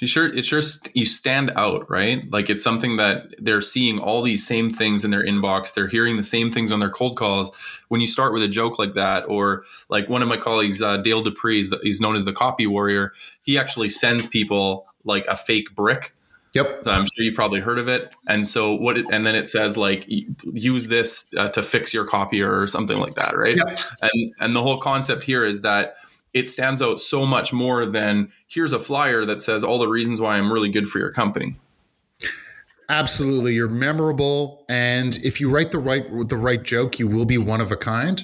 you 0.00 0.06
sure 0.06 0.26
it's 0.26 0.48
just 0.48 0.94
you 0.94 1.06
stand 1.06 1.52
out, 1.56 1.88
right? 1.88 2.30
Like 2.30 2.50
it's 2.50 2.62
something 2.62 2.96
that 2.96 3.34
they're 3.38 3.62
seeing 3.62 3.98
all 3.98 4.22
these 4.22 4.46
same 4.46 4.72
things 4.72 5.04
in 5.04 5.10
their 5.10 5.24
inbox. 5.24 5.74
They're 5.74 5.88
hearing 5.88 6.16
the 6.16 6.22
same 6.22 6.50
things 6.50 6.70
on 6.70 6.80
their 6.80 6.90
cold 6.90 7.16
calls. 7.16 7.54
When 7.88 8.00
you 8.00 8.08
start 8.08 8.32
with 8.32 8.42
a 8.42 8.48
joke 8.48 8.78
like 8.78 8.94
that, 8.94 9.24
or 9.28 9.64
like 9.88 10.08
one 10.08 10.22
of 10.22 10.28
my 10.28 10.36
colleagues, 10.36 10.82
uh, 10.82 10.98
Dale 10.98 11.22
Dupree, 11.22 11.64
he's 11.82 12.00
known 12.00 12.16
as 12.16 12.24
the 12.24 12.32
copy 12.32 12.66
warrior. 12.66 13.12
He 13.44 13.58
actually 13.58 13.88
sends 13.88 14.26
people 14.26 14.86
like 15.04 15.24
a 15.28 15.36
fake 15.36 15.74
brick. 15.74 16.14
Yep. 16.56 16.80
So 16.84 16.90
I'm 16.90 17.04
sure 17.04 17.24
you 17.24 17.34
probably 17.34 17.60
heard 17.60 17.78
of 17.78 17.88
it. 17.88 18.14
And 18.26 18.46
so 18.46 18.74
what? 18.74 18.98
It, 18.98 19.06
and 19.10 19.26
then 19.26 19.34
it 19.34 19.48
says 19.48 19.76
like 19.76 20.06
use 20.52 20.88
this 20.88 21.32
uh, 21.36 21.50
to 21.50 21.62
fix 21.62 21.92
your 21.92 22.04
copier 22.04 22.60
or 22.60 22.66
something 22.66 22.98
like 22.98 23.14
that, 23.14 23.36
right? 23.36 23.56
Yep. 23.56 23.78
And 24.02 24.34
and 24.40 24.56
the 24.56 24.62
whole 24.62 24.80
concept 24.80 25.24
here 25.24 25.44
is 25.44 25.62
that 25.62 25.96
it 26.32 26.48
stands 26.48 26.82
out 26.82 27.00
so 27.00 27.24
much 27.24 27.52
more 27.52 27.86
than 27.86 28.30
here's 28.46 28.72
a 28.72 28.78
flyer 28.78 29.24
that 29.24 29.40
says 29.40 29.64
all 29.64 29.78
the 29.78 29.88
reasons 29.88 30.20
why 30.20 30.36
I'm 30.36 30.52
really 30.52 30.68
good 30.68 30.88
for 30.88 30.98
your 30.98 31.10
company. 31.10 31.56
Absolutely, 32.88 33.54
you're 33.54 33.68
memorable, 33.68 34.64
and 34.68 35.16
if 35.24 35.40
you 35.40 35.50
write 35.50 35.72
the 35.72 35.78
right 35.78 36.06
the 36.28 36.36
right 36.36 36.62
joke, 36.62 36.98
you 36.98 37.08
will 37.08 37.24
be 37.24 37.38
one 37.38 37.60
of 37.60 37.72
a 37.72 37.76
kind. 37.76 38.22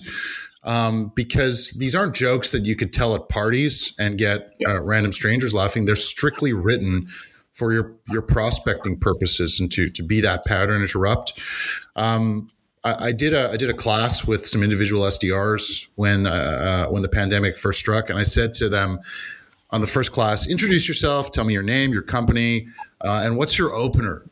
Um, 0.65 1.11
because 1.17 1.73
these 1.73 1.93
aren't 1.93 2.15
jokes 2.15 2.53
that 2.53 2.65
you 2.65 2.77
could 2.77 2.93
tell 2.93 3.17
at 3.17 3.29
parties 3.29 3.95
and 3.99 4.17
get 4.17 4.53
uh, 4.65 4.81
random 4.81 5.11
strangers 5.11 5.53
laughing. 5.53 5.87
They're 5.87 5.97
strictly 5.97 6.53
written 6.53 7.09
for 7.53 7.73
your 7.73 7.95
your 8.09 8.23
prospecting 8.23 8.99
purposes 8.99 9.61
and 9.61 9.71
to 9.73 9.91
to 9.91 10.03
be 10.03 10.21
that 10.21 10.45
pattern 10.45 10.83
interrupt. 10.83 11.41
Um, 11.97 12.51
I, 12.85 13.07
I, 13.07 13.13
did 13.13 13.33
a 13.33 13.51
I 13.51 13.57
did 13.57 13.71
a 13.71 13.75
class 13.75 14.27
with 14.27 14.47
some 14.47 14.63
individual 14.63 15.03
SDRs 15.03 15.89
when 15.95 16.27
uh, 16.27 16.31
uh, 16.31 16.87
when 16.91 17.03
the 17.03 17.09
pandemic 17.09 17.59
first 17.59 17.79
struck, 17.79 18.11
and 18.11 18.19
I 18.19 18.23
said 18.25 18.53
to 18.55 18.69
them 18.69 19.01
on 19.71 19.81
the 19.81 19.87
first 19.87 20.13
class, 20.13 20.47
introduce 20.47 20.87
yourself, 20.87 21.33
tell 21.33 21.45
me 21.45 21.55
your 21.55 21.63
name, 21.63 21.93
your 21.93 22.03
company, 22.03 22.69
uh, 23.03 23.23
and 23.25 23.39
what's 23.39 23.57
your 23.57 23.75
opener, 23.75 24.23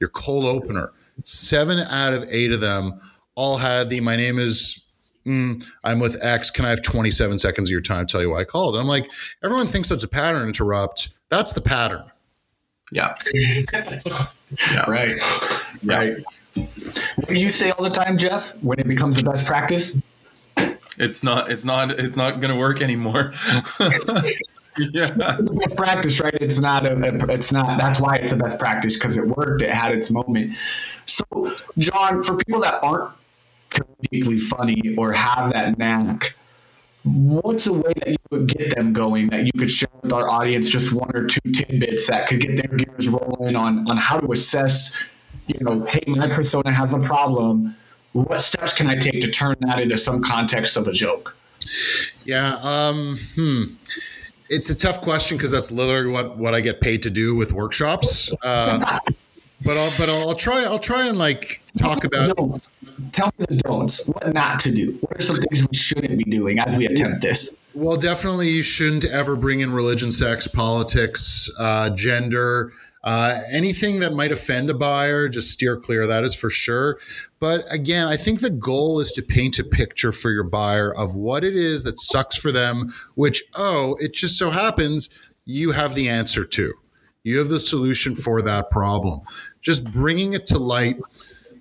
your 0.00 0.10
cold 0.10 0.44
opener. 0.44 0.92
Seven 1.24 1.78
out 1.78 2.12
of 2.12 2.26
eight 2.28 2.52
of 2.52 2.60
them 2.60 3.00
all 3.34 3.58
had 3.58 3.88
the 3.88 4.00
my 4.00 4.16
name 4.16 4.38
is 4.38 4.84
mm, 5.26 5.64
I'm 5.84 6.00
with 6.00 6.22
X. 6.22 6.50
Can 6.50 6.64
I 6.64 6.70
have 6.70 6.82
27 6.82 7.38
seconds 7.38 7.68
of 7.68 7.72
your 7.72 7.80
time 7.80 8.06
tell 8.06 8.20
you 8.20 8.30
why 8.30 8.40
I 8.40 8.44
called? 8.44 8.74
And 8.74 8.82
I'm 8.82 8.88
like, 8.88 9.10
everyone 9.42 9.66
thinks 9.66 9.88
that's 9.88 10.02
a 10.02 10.08
pattern 10.08 10.48
interrupt. 10.48 11.10
That's 11.30 11.52
the 11.52 11.60
pattern. 11.60 12.11
Yeah. 12.92 13.14
yeah. 13.34 14.84
Right. 14.86 15.16
Yeah. 15.82 15.94
Right. 15.96 16.24
What 16.54 17.28
do 17.28 17.40
you 17.40 17.48
say 17.48 17.70
all 17.70 17.82
the 17.82 17.90
time, 17.90 18.18
Jeff, 18.18 18.54
when 18.62 18.78
it 18.78 18.86
becomes 18.86 19.16
the 19.16 19.28
best 19.28 19.46
practice? 19.46 20.00
It's 20.98 21.24
not. 21.24 21.50
It's 21.50 21.64
not. 21.64 21.90
It's 21.98 22.16
not 22.16 22.40
going 22.40 22.52
to 22.52 22.58
work 22.58 22.82
anymore. 22.82 23.32
yeah. 23.80 24.18
It's 24.78 25.10
best 25.10 25.76
practice, 25.76 26.20
right? 26.20 26.34
It's 26.34 26.60
not 26.60 26.84
a, 26.84 27.32
it's 27.32 27.50
not 27.50 27.78
that's 27.78 27.98
why 27.98 28.16
it's 28.16 28.32
a 28.32 28.36
best 28.36 28.58
practice 28.58 28.96
because 28.96 29.16
it 29.16 29.26
worked, 29.26 29.62
it 29.62 29.70
had 29.70 29.92
its 29.92 30.10
moment. 30.10 30.56
So, 31.06 31.24
John, 31.78 32.22
for 32.22 32.36
people 32.36 32.60
that 32.60 32.84
aren't 32.84 33.14
comedically 33.70 34.40
funny 34.40 34.94
or 34.98 35.12
have 35.12 35.54
that 35.54 35.78
knack, 35.78 36.34
what's 37.04 37.66
a 37.66 37.72
way 37.72 37.92
that 37.96 38.08
you 38.08 38.16
would 38.30 38.48
get 38.48 38.76
them 38.76 38.92
going 38.92 39.30
that 39.30 39.44
you 39.44 39.52
could 39.56 39.70
share 39.70 39.88
with 40.02 40.12
our 40.12 40.28
audience 40.28 40.68
just 40.68 40.92
one 40.92 41.10
or 41.14 41.26
two 41.26 41.50
tidbits 41.52 42.08
that 42.08 42.28
could 42.28 42.40
get 42.40 42.56
their 42.56 42.76
gears 42.76 43.08
rolling 43.08 43.56
on 43.56 43.90
on 43.90 43.96
how 43.96 44.18
to 44.18 44.30
assess, 44.30 45.02
you 45.46 45.58
know, 45.60 45.84
hey, 45.84 46.02
my 46.06 46.28
persona 46.28 46.72
has 46.72 46.94
a 46.94 47.00
problem. 47.00 47.76
What 48.12 48.40
steps 48.40 48.74
can 48.74 48.88
I 48.88 48.96
take 48.96 49.22
to 49.22 49.30
turn 49.30 49.56
that 49.60 49.80
into 49.80 49.96
some 49.96 50.22
context 50.22 50.76
of 50.76 50.86
a 50.86 50.92
joke? 50.92 51.36
Yeah. 52.24 52.56
Um, 52.62 53.18
hmm 53.34 53.64
it's 54.52 54.68
a 54.68 54.74
tough 54.74 55.00
question 55.00 55.38
because 55.38 55.50
that's 55.50 55.72
literally 55.72 56.12
what 56.12 56.36
what 56.36 56.54
I 56.54 56.60
get 56.60 56.80
paid 56.80 57.04
to 57.04 57.10
do 57.10 57.34
with 57.34 57.52
workshops. 57.52 58.30
Uh, 58.42 58.98
but 59.64 59.76
I'll 59.76 59.92
but 59.98 60.08
I'll, 60.08 60.28
I'll, 60.30 60.34
try 60.34 60.64
I'll 60.64 60.78
try 60.78 61.06
and 61.06 61.18
like 61.18 61.62
talk 61.76 62.04
about. 62.04 62.36
Don'ts. 62.36 62.74
Tell 63.12 63.32
me 63.38 63.46
the 63.48 63.56
don'ts. 63.56 64.08
What 64.08 64.32
not 64.32 64.60
to 64.60 64.72
do. 64.72 64.92
What 65.00 65.18
are 65.18 65.20
some 65.20 65.36
things 65.40 65.66
we 65.68 65.76
shouldn't 65.76 66.18
be 66.18 66.24
doing 66.24 66.58
as 66.58 66.76
we 66.76 66.86
attempt 66.86 67.22
this? 67.22 67.56
Well, 67.74 67.96
definitely 67.96 68.50
you 68.50 68.62
shouldn't 68.62 69.04
ever 69.04 69.36
bring 69.36 69.60
in 69.60 69.72
religion, 69.72 70.12
sex, 70.12 70.46
politics, 70.46 71.50
uh, 71.58 71.90
gender. 71.90 72.72
Uh, 73.04 73.40
anything 73.50 73.98
that 73.98 74.12
might 74.12 74.30
offend 74.30 74.70
a 74.70 74.74
buyer, 74.74 75.28
just 75.28 75.50
steer 75.50 75.76
clear. 75.76 76.06
That 76.06 76.22
is 76.22 76.36
for 76.36 76.50
sure. 76.50 77.00
But 77.40 77.64
again, 77.72 78.06
I 78.06 78.16
think 78.16 78.40
the 78.40 78.50
goal 78.50 79.00
is 79.00 79.10
to 79.12 79.22
paint 79.22 79.58
a 79.58 79.64
picture 79.64 80.12
for 80.12 80.30
your 80.30 80.44
buyer 80.44 80.94
of 80.94 81.16
what 81.16 81.42
it 81.42 81.56
is 81.56 81.82
that 81.82 82.00
sucks 82.00 82.36
for 82.36 82.52
them, 82.52 82.92
which, 83.14 83.42
oh, 83.54 83.96
it 83.98 84.14
just 84.14 84.38
so 84.38 84.50
happens 84.50 85.08
you 85.44 85.72
have 85.72 85.96
the 85.96 86.08
answer 86.08 86.44
to. 86.44 86.74
You 87.24 87.38
have 87.38 87.48
the 87.48 87.60
solution 87.60 88.14
for 88.14 88.42
that 88.42 88.70
problem. 88.70 89.20
Just 89.60 89.90
bringing 89.92 90.32
it 90.32 90.46
to 90.48 90.58
light 90.58 90.98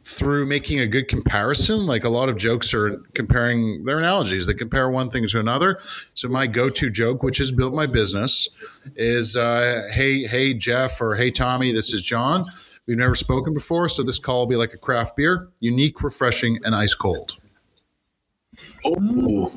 through 0.03 0.45
making 0.45 0.79
a 0.79 0.87
good 0.87 1.07
comparison. 1.07 1.85
Like 1.85 2.03
a 2.03 2.09
lot 2.09 2.29
of 2.29 2.37
jokes 2.37 2.73
are 2.73 2.97
comparing 3.13 3.85
their 3.85 3.99
analogies. 3.99 4.47
They 4.47 4.53
compare 4.53 4.89
one 4.89 5.09
thing 5.11 5.27
to 5.27 5.39
another. 5.39 5.79
So 6.15 6.27
my 6.27 6.47
go-to 6.47 6.89
joke, 6.89 7.21
which 7.23 7.37
has 7.37 7.51
built 7.51 7.73
my 7.73 7.85
business, 7.85 8.49
is 8.95 9.37
uh, 9.37 9.87
"Hey, 9.91 10.23
hey, 10.23 10.53
Jeff," 10.53 10.99
or 10.99 11.15
"Hey, 11.15 11.29
Tommy, 11.31 11.71
this 11.71 11.93
is 11.93 12.01
John. 12.01 12.45
We've 12.87 12.97
never 12.97 13.15
spoken 13.15 13.53
before, 13.53 13.87
so 13.89 14.01
this 14.01 14.17
call 14.17 14.39
will 14.39 14.47
be 14.47 14.55
like 14.55 14.73
a 14.73 14.77
craft 14.77 15.15
beer, 15.15 15.49
unique, 15.59 16.01
refreshing, 16.01 16.59
and 16.65 16.75
ice 16.75 16.95
cold." 16.95 17.35
Oh. 18.83 19.51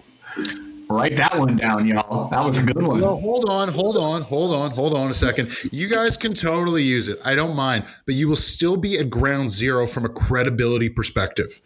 Write 0.89 1.17
that 1.17 1.37
one 1.39 1.57
down, 1.57 1.87
y'all. 1.87 2.29
That 2.29 2.45
was 2.45 2.63
a 2.63 2.67
good 2.67 2.83
one. 2.83 3.01
Well, 3.01 3.19
hold 3.19 3.49
on, 3.49 3.69
hold 3.69 3.97
on, 3.97 4.23
hold 4.23 4.55
on, 4.55 4.71
hold 4.71 4.95
on 4.95 5.11
a 5.11 5.15
second. 5.15 5.57
You 5.73 5.89
guys 5.89 6.17
can 6.17 6.35
totally 6.35 6.83
use 6.83 7.09
it. 7.09 7.19
I 7.25 7.35
don't 7.35 7.57
mind, 7.57 7.85
but 8.07 8.15
you 8.15 8.29
will 8.29 8.37
still 8.37 8.77
be 8.77 8.99
at 8.99 9.09
ground 9.11 9.51
zero 9.51 9.87
from 9.87 10.05
a 10.05 10.09
credibility 10.09 10.89
perspective. 10.89 11.61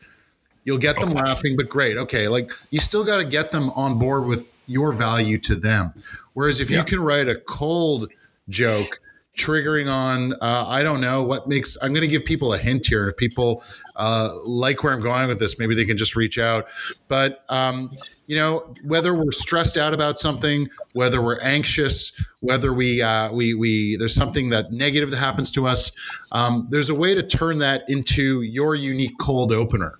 You'll 0.64 0.78
get 0.78 1.00
them 1.00 1.10
laughing, 1.10 1.56
but 1.56 1.68
great. 1.68 1.96
Okay, 1.96 2.28
like 2.28 2.52
you 2.70 2.78
still 2.78 3.04
got 3.04 3.16
to 3.16 3.24
get 3.24 3.52
them 3.52 3.70
on 3.70 3.98
board 3.98 4.26
with 4.26 4.46
your 4.66 4.92
value 4.92 5.38
to 5.38 5.56
them. 5.56 5.92
Whereas 6.34 6.60
if 6.60 6.70
yeah. 6.70 6.78
you 6.78 6.84
can 6.84 7.00
write 7.00 7.28
a 7.28 7.36
cold 7.36 8.10
joke 8.48 9.00
triggering 9.38 9.90
on 9.90 10.34
uh, 10.42 10.64
i 10.68 10.82
don't 10.82 11.00
know 11.00 11.22
what 11.22 11.48
makes 11.48 11.76
i'm 11.80 11.92
going 11.92 12.02
to 12.02 12.08
give 12.08 12.24
people 12.24 12.52
a 12.52 12.58
hint 12.58 12.86
here. 12.86 13.08
If 13.08 13.16
people 13.16 13.62
uh, 13.96 14.36
like 14.44 14.82
where 14.82 14.92
i'm 14.92 15.00
going 15.00 15.28
with 15.28 15.38
this 15.38 15.58
maybe 15.58 15.74
they 15.74 15.84
can 15.84 15.96
just 15.96 16.16
reach 16.16 16.38
out. 16.38 16.66
But 17.06 17.44
um, 17.48 17.92
you 18.26 18.36
know 18.36 18.74
whether 18.84 19.14
we're 19.14 19.32
stressed 19.32 19.76
out 19.76 19.94
about 19.94 20.18
something 20.18 20.68
whether 20.92 21.22
we're 21.22 21.40
anxious 21.40 22.20
whether 22.40 22.72
we 22.72 23.00
uh, 23.00 23.32
we 23.32 23.54
we 23.54 23.96
there's 23.96 24.14
something 24.14 24.50
that 24.50 24.72
negative 24.72 25.10
that 25.10 25.18
happens 25.18 25.50
to 25.52 25.66
us 25.66 25.94
um, 26.32 26.66
there's 26.70 26.90
a 26.90 26.94
way 26.94 27.14
to 27.14 27.22
turn 27.22 27.58
that 27.58 27.88
into 27.88 28.42
your 28.42 28.74
unique 28.74 29.16
cold 29.18 29.52
opener. 29.52 29.98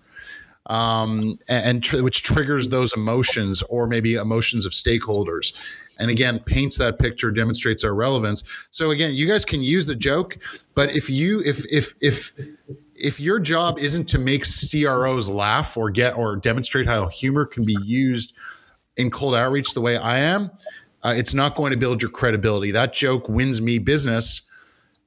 Um, 0.67 1.39
and, 1.49 1.83
tr- 1.83 2.03
which 2.03 2.23
triggers 2.23 2.69
those 2.69 2.93
emotions 2.93 3.63
or 3.71 3.87
maybe 3.87 4.17
emotions 4.17 4.67
of 4.67 4.73
stakeholders 4.73 5.55
and 5.99 6.11
again 6.11 6.39
paints 6.39 6.79
that 6.79 6.99
picture 6.99 7.31
demonstrates 7.31 7.85
our 7.85 7.95
relevance 7.95 8.43
so 8.71 8.91
again 8.91 9.15
you 9.15 9.27
guys 9.27 9.45
can 9.45 9.63
use 9.63 9.87
the 9.87 9.97
joke 9.97 10.39
but 10.75 10.95
if 10.95 11.11
you 11.11 11.41
if 11.45 11.65
if 11.73 11.95
if 12.01 12.35
if 12.99 13.21
your 13.21 13.39
job 13.39 13.79
isn't 13.79 14.07
to 14.07 14.19
make 14.19 14.45
CROs 14.45 15.31
laugh 15.31 15.77
or 15.77 15.91
get 15.91 16.17
or 16.17 16.37
demonstrate 16.37 16.87
how 16.87 17.07
humor 17.07 17.47
can 17.47 17.65
be 17.65 17.77
used 17.85 18.35
in 18.97 19.11
cold 19.11 19.35
outreach 19.35 19.75
the 19.75 19.81
way 19.81 19.97
I 19.97 20.19
am, 20.19 20.51
uh, 21.05 21.15
it's 21.17 21.33
not 21.33 21.55
going 21.55 21.71
to 21.71 21.79
build 21.79 22.03
your 22.03 22.11
credibility. 22.11 22.71
That 22.73 22.93
joke 22.93 23.29
wins 23.29 23.63
me 23.63 23.79
business 23.79 24.49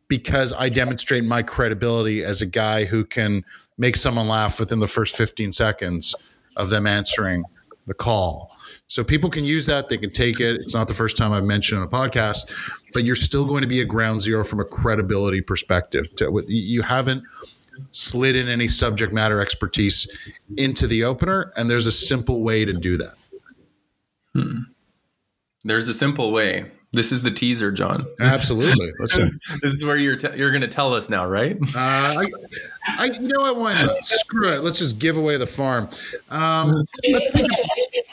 because 0.07 0.53
I 0.53 0.69
demonstrate 0.69 1.23
my 1.23 1.43
credibility 1.43 2.23
as 2.23 2.41
a 2.41 2.45
guy 2.45 2.85
who 2.85 3.03
can 3.05 3.43
make 3.77 3.95
someone 3.95 4.27
laugh 4.27 4.59
within 4.59 4.79
the 4.79 4.87
first 4.87 5.15
15 5.15 5.51
seconds 5.51 6.15
of 6.55 6.69
them 6.69 6.87
answering 6.87 7.43
the 7.87 7.93
call. 7.93 8.50
So 8.91 9.05
people 9.05 9.29
can 9.29 9.45
use 9.45 9.67
that. 9.67 9.87
They 9.87 9.97
can 9.97 10.09
take 10.09 10.41
it. 10.41 10.57
It's 10.57 10.73
not 10.73 10.89
the 10.89 10.93
first 10.93 11.15
time 11.15 11.31
I've 11.31 11.45
mentioned 11.45 11.79
on 11.79 11.87
a 11.87 11.89
podcast, 11.89 12.51
but 12.91 13.05
you're 13.05 13.15
still 13.15 13.45
going 13.45 13.61
to 13.61 13.67
be 13.67 13.79
a 13.79 13.85
ground 13.85 14.19
zero 14.19 14.43
from 14.43 14.59
a 14.59 14.65
credibility 14.65 15.39
perspective. 15.39 16.09
You 16.49 16.81
haven't 16.81 17.23
slid 17.93 18.35
in 18.35 18.49
any 18.49 18.67
subject 18.67 19.13
matter 19.13 19.39
expertise 19.39 20.11
into 20.57 20.87
the 20.87 21.05
opener, 21.05 21.53
and 21.55 21.69
there's 21.69 21.85
a 21.85 21.91
simple 21.91 22.43
way 22.43 22.65
to 22.65 22.73
do 22.73 22.97
that. 22.97 23.13
Hmm. 24.33 24.57
There's 25.63 25.87
a 25.87 25.93
simple 25.93 26.33
way. 26.33 26.69
This 26.93 27.13
is 27.13 27.23
the 27.23 27.31
teaser, 27.31 27.71
John. 27.71 28.05
Absolutely. 28.19 28.91
this 28.99 29.73
is 29.73 29.85
where 29.85 29.95
you're 29.95 30.17
te- 30.17 30.35
you're 30.35 30.51
going 30.51 30.59
to 30.59 30.67
tell 30.67 30.93
us 30.93 31.07
now, 31.07 31.25
right? 31.25 31.55
Uh, 31.73 31.77
I, 31.77 32.25
I, 32.85 33.05
you 33.05 33.29
know 33.29 33.39
what? 33.39 33.55
Why 33.55 33.73
not? 33.73 33.95
Screw 33.99 34.51
it. 34.51 34.61
Let's 34.61 34.77
just 34.77 34.99
give 34.99 35.15
away 35.15 35.37
the 35.37 35.47
farm. 35.47 35.89
Um, 36.29 36.71
let's 37.09 37.33
Let's 37.33 38.10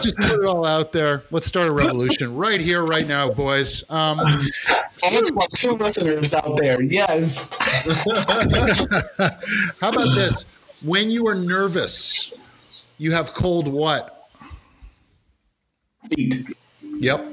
just 0.00 0.16
put 0.16 0.40
it 0.40 0.44
all 0.44 0.66
out 0.66 0.92
there. 0.92 1.22
Let's 1.30 1.46
start 1.46 1.68
a 1.68 1.72
revolution 1.72 2.34
right 2.36 2.60
here, 2.60 2.82
right 2.84 3.06
now, 3.06 3.30
boys. 3.30 3.84
Um, 3.90 4.18
my 4.18 5.46
two 5.54 5.72
listeners 5.72 6.34
out 6.34 6.56
there. 6.56 6.82
Yes. 6.82 7.54
How 9.80 9.88
about 9.88 10.14
this? 10.14 10.44
When 10.82 11.10
you 11.10 11.26
are 11.28 11.34
nervous, 11.34 12.32
you 12.98 13.12
have 13.12 13.34
cold 13.34 13.68
what? 13.68 14.28
Feet. 16.08 16.46
Yep. 16.82 17.26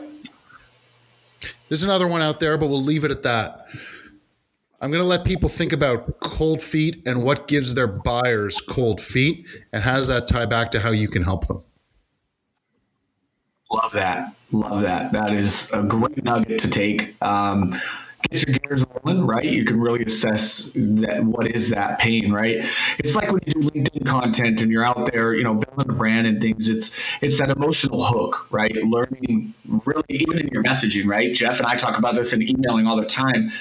There's 1.70 1.84
another 1.84 2.08
one 2.08 2.22
out 2.22 2.40
there, 2.40 2.58
but 2.58 2.68
we'll 2.68 2.84
leave 2.84 3.04
it 3.04 3.12
at 3.12 3.24
that. 3.24 3.68
I'm 4.80 4.92
going 4.92 5.02
to 5.02 5.08
let 5.08 5.26
people 5.26 5.50
think 5.50 5.74
about 5.74 6.20
cold 6.20 6.62
feet 6.62 7.02
and 7.06 7.24
what 7.24 7.48
gives 7.48 7.74
their 7.74 7.88
buyers 7.88 8.62
cold 8.62 9.02
feet, 9.02 9.46
and 9.74 9.84
how 9.84 9.96
does 9.96 10.08
that 10.08 10.28
tie 10.28 10.46
back 10.46 10.72
to 10.72 10.80
how 10.80 10.92
you 10.92 11.08
can 11.08 11.24
help 11.24 11.48
them? 11.48 11.64
Love 13.72 13.94
that. 13.94 14.34
Love 14.52 14.82
that. 14.82 15.12
That 15.12 15.34
is 15.34 15.72
a 15.74 15.84
great 15.84 16.24
nugget 16.24 16.60
to 16.60 16.70
take. 16.70 17.22
Um, 17.22 17.74
get 18.32 18.48
your 18.48 18.58
gears 18.60 18.86
rolling, 19.04 19.26
right? 19.26 19.44
You 19.44 19.66
can 19.66 19.80
really 19.82 20.04
assess 20.04 20.72
that 20.74 21.24
what 21.24 21.48
is 21.48 21.72
that 21.72 22.00
pain, 22.00 22.32
right? 22.32 22.66
It's 23.00 23.16
like 23.16 23.32
when 23.32 23.42
you 23.46 23.62
do 23.62 23.70
LinkedIn 23.70 24.06
content 24.06 24.62
and 24.62 24.72
you're 24.72 24.86
out 24.86 25.12
there, 25.12 25.34
you 25.34 25.44
know, 25.44 25.54
building 25.54 25.94
a 25.94 25.98
brand 25.98 26.28
and 26.28 26.42
things. 26.42 26.70
It's 26.70 26.98
it's 27.22 27.40
that 27.40 27.50
emotional 27.50 28.04
hook, 28.04 28.48
right? 28.52 28.74
Learning 28.74 29.54
really 29.86 30.04
even 30.10 30.40
in 30.40 30.48
your 30.48 30.64
messaging, 30.64 31.06
right? 31.06 31.34
Jeff 31.34 31.60
and 31.60 31.68
I 31.68 31.76
talk 31.76 31.98
about 31.98 32.16
this 32.16 32.34
in 32.34 32.42
emailing 32.42 32.88
all 32.88 32.98
the 32.98 33.06
time. 33.06 33.52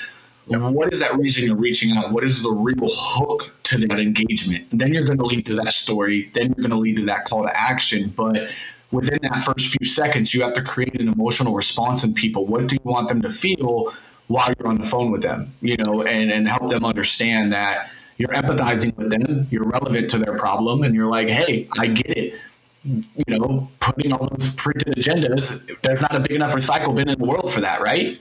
What 0.49 0.93
is 0.93 1.01
that 1.01 1.19
reason 1.19 1.45
you're 1.45 1.57
reaching 1.57 1.97
out? 1.97 2.13
What 2.13 2.23
is 2.23 2.45
the 2.45 2.53
real 2.53 2.89
hook 2.89 3.53
to 3.65 3.79
that 3.79 3.99
engagement? 3.99 4.69
Then 4.71 4.95
you're 4.95 5.03
going 5.03 5.19
to 5.19 5.25
lead 5.25 5.47
to 5.47 5.57
that 5.57 5.73
story. 5.73 6.31
Then 6.33 6.55
you're 6.57 6.69
going 6.69 6.71
to 6.71 6.77
lead 6.79 6.99
to 6.99 7.07
that 7.07 7.25
call 7.25 7.43
to 7.43 7.51
action. 7.53 8.13
But 8.17 8.55
within 8.91 9.19
that 9.23 9.39
first 9.41 9.77
few 9.77 9.87
seconds, 9.87 10.33
you 10.33 10.43
have 10.43 10.55
to 10.55 10.63
create 10.63 11.01
an 11.01 11.09
emotional 11.09 11.55
response 11.55 12.05
in 12.05 12.15
people. 12.15 12.47
What 12.47 12.67
do 12.67 12.77
you 12.77 12.81
want 12.85 13.09
them 13.09 13.23
to 13.23 13.31
feel 13.31 13.93
while 14.29 14.53
you're 14.59 14.69
on 14.69 14.79
the 14.79 14.87
phone 14.87 15.11
with 15.11 15.23
them? 15.23 15.53
You 15.61 15.77
know, 15.77 16.03
and, 16.03 16.31
and 16.31 16.49
help 16.49 16.71
them 16.71 16.85
understand 16.85 17.53
that 17.53 17.91
you're 18.17 18.31
empathizing 18.31 18.97
with 18.97 19.11
them, 19.11 19.47
you're 19.51 19.65
relevant 19.65 20.11
to 20.11 20.19
their 20.19 20.39
problem, 20.39 20.83
and 20.83 20.95
you're 20.95 21.11
like, 21.11 21.29
hey, 21.29 21.69
I 21.77 21.89
get 21.89 22.17
it. 22.17 22.41
You 22.85 23.39
know, 23.39 23.69
putting 23.81 24.13
all 24.13 24.29
those 24.29 24.55
printed 24.55 24.97
agendas, 24.97 25.69
there's 25.83 26.03
not 26.03 26.15
a 26.15 26.21
big 26.21 26.33
enough 26.33 26.55
recycle 26.55 26.95
bin 26.95 27.09
in 27.09 27.19
the 27.19 27.25
world 27.25 27.53
for 27.53 27.63
that, 27.63 27.83
right? 27.83 28.19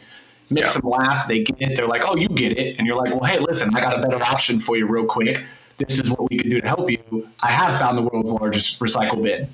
Makes 0.50 0.76
yeah. 0.76 0.82
them 0.82 0.90
laugh, 0.90 1.28
they 1.28 1.44
get 1.44 1.62
it, 1.62 1.76
they're 1.76 1.88
like, 1.88 2.02
oh, 2.06 2.16
you 2.16 2.28
get 2.30 2.58
it. 2.58 2.78
And 2.78 2.88
you're 2.88 2.98
like, 2.98 3.12
well, 3.12 3.24
hey, 3.24 3.40
listen, 3.40 3.76
I 3.76 3.80
got 3.80 3.98
a 3.98 4.02
better 4.02 4.22
option 4.22 4.60
for 4.60 4.76
you 4.76 4.88
real 4.88 5.06
quick. 5.06 5.44
This 5.78 6.00
is 6.00 6.10
what 6.10 6.30
we 6.30 6.38
can 6.38 6.50
do 6.50 6.62
to 6.62 6.68
help 6.68 6.90
you. 6.90 7.30
I 7.42 7.52
have 7.52 7.78
found 7.78 7.98
the 7.98 8.02
world's 8.02 8.32
largest 8.32 8.80
recycle 8.80 9.22
bin 9.22 9.50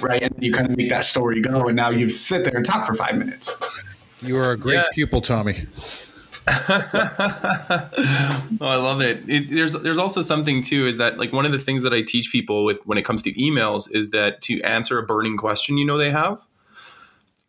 right? 0.00 0.22
And 0.22 0.34
you 0.42 0.52
kind 0.52 0.70
of 0.70 0.76
make 0.76 0.90
that 0.90 1.04
story 1.04 1.40
go, 1.40 1.68
and 1.68 1.76
now 1.76 1.90
you 1.90 2.10
sit 2.10 2.44
there 2.44 2.56
and 2.56 2.64
talk 2.64 2.84
for 2.84 2.94
five 2.94 3.16
minutes. 3.16 3.56
You 4.20 4.36
are 4.38 4.52
a 4.52 4.56
great 4.56 4.76
yeah. 4.76 4.84
pupil, 4.92 5.20
Tommy. 5.20 5.66
oh, 6.48 6.58
I 8.60 8.76
love 8.76 9.00
it. 9.00 9.22
it. 9.28 9.48
There's 9.48 9.74
there's 9.74 9.98
also 9.98 10.22
something 10.22 10.60
too 10.60 10.86
is 10.88 10.96
that 10.96 11.16
like 11.16 11.32
one 11.32 11.46
of 11.46 11.52
the 11.52 11.58
things 11.58 11.84
that 11.84 11.92
I 11.92 12.02
teach 12.02 12.32
people 12.32 12.64
with 12.64 12.84
when 12.84 12.98
it 12.98 13.04
comes 13.04 13.22
to 13.24 13.32
emails 13.34 13.88
is 13.94 14.10
that 14.10 14.42
to 14.42 14.60
answer 14.62 14.98
a 14.98 15.04
burning 15.04 15.36
question 15.36 15.78
you 15.78 15.84
know 15.84 15.96
they 15.96 16.10
have, 16.10 16.42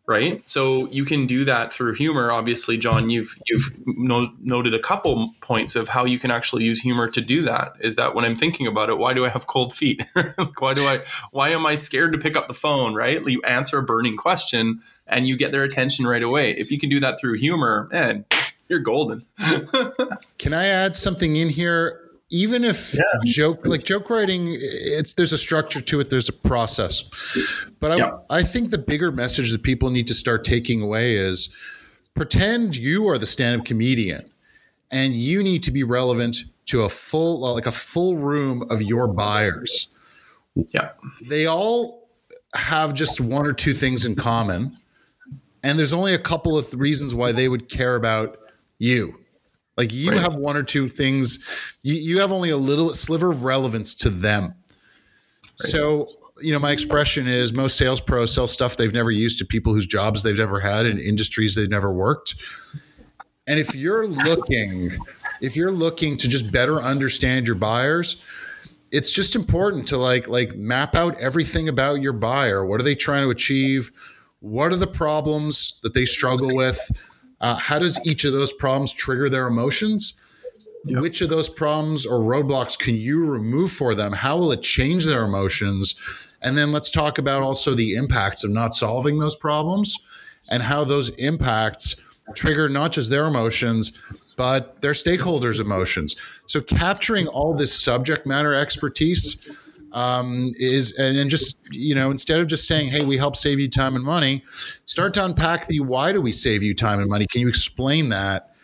right? 0.06 0.42
So 0.48 0.88
you 0.88 1.04
can 1.04 1.26
do 1.26 1.44
that 1.44 1.72
through 1.72 1.94
humor. 1.94 2.30
Obviously, 2.30 2.76
John, 2.76 3.10
you've 3.10 3.36
you've 3.46 3.72
no, 3.86 4.32
noted 4.40 4.74
a 4.74 4.78
couple 4.78 5.30
points 5.40 5.76
of 5.76 5.88
how 5.88 6.04
you 6.04 6.18
can 6.18 6.30
actually 6.30 6.64
use 6.64 6.80
humor 6.80 7.08
to 7.10 7.20
do 7.20 7.42
that. 7.42 7.74
Is 7.80 7.96
that 7.96 8.14
when 8.14 8.24
I'm 8.24 8.36
thinking 8.36 8.66
about 8.66 8.90
it, 8.90 8.98
why 8.98 9.14
do 9.14 9.24
I 9.24 9.28
have 9.30 9.46
cold 9.46 9.74
feet? 9.74 10.02
like, 10.14 10.60
why 10.60 10.74
do 10.74 10.86
I 10.86 11.02
why 11.30 11.50
am 11.50 11.64
I 11.66 11.74
scared 11.74 12.12
to 12.12 12.18
pick 12.18 12.36
up 12.36 12.48
the 12.48 12.54
phone? 12.54 12.94
Right? 12.94 13.24
You 13.26 13.42
answer 13.42 13.78
a 13.78 13.82
burning 13.82 14.16
question 14.16 14.82
and 15.06 15.26
you 15.26 15.36
get 15.36 15.52
their 15.52 15.62
attention 15.62 16.06
right 16.06 16.22
away. 16.22 16.52
If 16.52 16.70
you 16.70 16.78
can 16.78 16.90
do 16.90 17.00
that 17.00 17.18
through 17.20 17.38
humor, 17.38 17.88
man 17.92 18.24
you're 18.68 18.80
golden. 18.80 19.24
Can 20.38 20.54
I 20.54 20.66
add 20.66 20.96
something 20.96 21.36
in 21.36 21.50
here? 21.50 22.03
Even 22.30 22.64
if 22.64 22.94
yeah. 22.94 23.02
joke 23.24 23.66
like 23.66 23.84
joke 23.84 24.10
writing, 24.10 24.56
it's 24.58 25.12
there's 25.12 25.32
a 25.32 25.38
structure 25.38 25.80
to 25.80 26.00
it, 26.00 26.10
there's 26.10 26.28
a 26.28 26.32
process. 26.32 27.08
But 27.80 27.92
I, 27.92 27.96
yeah. 27.96 28.18
I 28.30 28.42
think 28.42 28.70
the 28.70 28.78
bigger 28.78 29.12
message 29.12 29.52
that 29.52 29.62
people 29.62 29.90
need 29.90 30.08
to 30.08 30.14
start 30.14 30.44
taking 30.44 30.82
away 30.82 31.16
is 31.16 31.54
pretend 32.14 32.76
you 32.76 33.08
are 33.08 33.18
the 33.18 33.26
stand-up 33.26 33.66
comedian 33.66 34.30
and 34.90 35.14
you 35.14 35.42
need 35.42 35.62
to 35.64 35.70
be 35.70 35.82
relevant 35.82 36.44
to 36.66 36.82
a 36.82 36.88
full 36.88 37.40
like 37.40 37.66
a 37.66 37.72
full 37.72 38.16
room 38.16 38.64
of 38.70 38.80
your 38.80 39.06
buyers. 39.06 39.88
Yeah. 40.54 40.90
They 41.20 41.46
all 41.46 42.08
have 42.54 42.94
just 42.94 43.20
one 43.20 43.46
or 43.46 43.52
two 43.52 43.74
things 43.74 44.04
in 44.04 44.14
common. 44.14 44.78
And 45.62 45.78
there's 45.78 45.92
only 45.92 46.14
a 46.14 46.18
couple 46.18 46.56
of 46.56 46.72
reasons 46.74 47.14
why 47.14 47.32
they 47.32 47.48
would 47.48 47.68
care 47.68 47.96
about 47.96 48.38
you. 48.78 49.18
Like 49.76 49.92
you 49.92 50.10
right. 50.10 50.20
have 50.20 50.36
one 50.36 50.56
or 50.56 50.62
two 50.62 50.88
things, 50.88 51.44
you, 51.82 51.94
you 51.94 52.20
have 52.20 52.30
only 52.30 52.50
a 52.50 52.56
little 52.56 52.94
sliver 52.94 53.30
of 53.30 53.44
relevance 53.44 53.94
to 53.96 54.10
them. 54.10 54.54
Right. 55.62 55.70
So, 55.70 56.06
you 56.40 56.52
know, 56.52 56.58
my 56.58 56.70
expression 56.70 57.26
is 57.26 57.52
most 57.52 57.76
sales 57.76 58.00
pros 58.00 58.32
sell 58.34 58.46
stuff 58.46 58.76
they've 58.76 58.92
never 58.92 59.10
used 59.10 59.38
to 59.38 59.44
people 59.44 59.72
whose 59.72 59.86
jobs 59.86 60.22
they've 60.22 60.38
never 60.38 60.60
had 60.60 60.86
in 60.86 60.98
industries 60.98 61.54
they've 61.54 61.68
never 61.68 61.92
worked. 61.92 62.34
And 63.46 63.60
if 63.60 63.74
you're 63.74 64.06
looking, 64.06 64.90
if 65.40 65.56
you're 65.56 65.72
looking 65.72 66.16
to 66.18 66.28
just 66.28 66.50
better 66.50 66.80
understand 66.80 67.46
your 67.46 67.56
buyers, 67.56 68.22
it's 68.90 69.10
just 69.10 69.34
important 69.34 69.88
to 69.88 69.96
like 69.96 70.28
like 70.28 70.54
map 70.54 70.94
out 70.94 71.18
everything 71.18 71.68
about 71.68 72.00
your 72.00 72.12
buyer. 72.12 72.64
What 72.64 72.80
are 72.80 72.84
they 72.84 72.94
trying 72.94 73.24
to 73.24 73.30
achieve? 73.30 73.90
What 74.40 74.72
are 74.72 74.76
the 74.76 74.86
problems 74.86 75.80
that 75.82 75.94
they 75.94 76.04
struggle 76.04 76.54
with? 76.54 76.78
Uh, 77.44 77.54
how 77.56 77.78
does 77.78 78.00
each 78.06 78.24
of 78.24 78.32
those 78.32 78.54
problems 78.54 78.90
trigger 78.90 79.28
their 79.28 79.46
emotions? 79.46 80.18
Yep. 80.86 81.02
Which 81.02 81.20
of 81.20 81.28
those 81.28 81.50
problems 81.50 82.06
or 82.06 82.20
roadblocks 82.20 82.78
can 82.78 82.94
you 82.94 83.22
remove 83.26 83.70
for 83.70 83.94
them? 83.94 84.14
How 84.14 84.38
will 84.38 84.50
it 84.50 84.62
change 84.62 85.04
their 85.04 85.24
emotions? 85.24 85.94
And 86.40 86.56
then 86.56 86.72
let's 86.72 86.90
talk 86.90 87.18
about 87.18 87.42
also 87.42 87.74
the 87.74 87.96
impacts 87.96 88.44
of 88.44 88.50
not 88.50 88.74
solving 88.74 89.18
those 89.18 89.36
problems 89.36 89.94
and 90.48 90.62
how 90.62 90.84
those 90.84 91.10
impacts 91.10 92.02
trigger 92.34 92.66
not 92.70 92.92
just 92.92 93.10
their 93.10 93.26
emotions, 93.26 93.92
but 94.38 94.80
their 94.80 94.92
stakeholders' 94.92 95.60
emotions. 95.60 96.16
So, 96.46 96.62
capturing 96.62 97.28
all 97.28 97.54
this 97.54 97.78
subject 97.78 98.26
matter 98.26 98.54
expertise 98.54 99.46
um, 99.94 100.52
is 100.56 100.92
and, 100.92 101.30
just 101.30 101.56
you 101.70 101.94
know 101.94 102.10
instead 102.10 102.40
of 102.40 102.48
just 102.48 102.66
saying 102.66 102.88
hey 102.88 103.04
we 103.04 103.16
help 103.16 103.36
save 103.36 103.58
you 103.58 103.68
time 103.68 103.94
and 103.94 104.04
money 104.04 104.44
start 104.84 105.14
to 105.14 105.24
unpack 105.24 105.66
the 105.68 105.80
why 105.80 106.12
do 106.12 106.20
we 106.20 106.32
save 106.32 106.62
you 106.62 106.74
time 106.74 107.00
and 107.00 107.08
money? 107.08 107.26
Can 107.26 107.40
you 107.40 107.48
explain 107.48 108.10
that? 108.10 108.54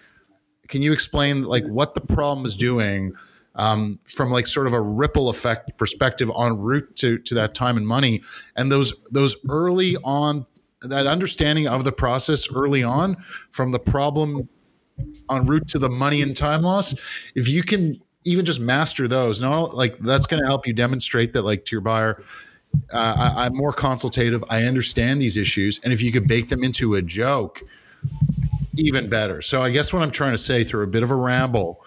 Can 0.69 0.83
you 0.83 0.93
explain 0.93 1.45
like 1.45 1.65
what 1.67 1.95
the 1.95 2.01
problem 2.01 2.45
is 2.45 2.57
doing 2.57 3.15
um, 3.55 3.99
from 4.05 4.31
like 4.31 4.47
sort 4.47 4.67
of 4.67 4.73
a 4.73 4.81
ripple 4.81 5.29
effect 5.29 5.77
perspective 5.79 6.31
en 6.39 6.59
route 6.59 6.95
to 6.97 7.19
to 7.19 7.35
that 7.35 7.55
time 7.55 7.77
and 7.77 7.87
money? 7.87 8.23
And 8.57 8.71
those 8.71 8.95
those 9.11 9.37
early 9.49 9.97
on 9.99 10.47
that 10.83 11.07
understanding 11.07 11.69
of 11.69 11.85
the 11.85 11.93
process 11.93 12.53
early 12.53 12.83
on 12.83 13.17
from 13.51 13.73
the 13.73 13.79
problem 13.79 14.49
en 15.31 15.47
route 15.47 15.69
to 15.69 15.79
the 15.79 15.89
money 15.89 16.23
and 16.23 16.37
time 16.37 16.63
loss 16.63 16.95
if 17.35 17.49
you 17.49 17.63
can 17.63 18.01
even 18.25 18.45
just 18.45 18.61
master 18.61 19.09
those. 19.09 19.41
No, 19.41 19.65
like 19.65 19.99
that's 19.99 20.27
going 20.27 20.43
to 20.43 20.47
help 20.47 20.67
you 20.67 20.73
demonstrate 20.73 21.33
that, 21.33 21.43
like 21.43 21.65
to 21.67 21.77
your 21.77 21.81
buyer, 21.81 22.23
uh, 22.93 23.33
I, 23.37 23.47
am 23.47 23.57
more 23.57 23.73
consultative. 23.73 24.45
I 24.49 24.65
understand 24.65 25.21
these 25.21 25.37
issues, 25.37 25.81
and 25.83 25.93
if 25.93 26.03
you 26.03 26.13
could 26.13 26.29
bake 26.29 26.49
them 26.49 26.63
into 26.63 26.95
a 26.95 27.03
joke, 27.03 27.63
even 28.77 29.09
better. 29.09 29.43
So 29.43 29.63
I 29.63 29.71
guess 29.71 29.93
what 29.93 30.03
I'm 30.03 30.11
trying 30.11 30.33
to 30.33 30.39
say 30.39 30.65
through 30.65 30.85
a 30.85 30.87
bit 30.87 31.03
of 31.03 31.11
a 31.11 31.15
ramble. 31.15 31.85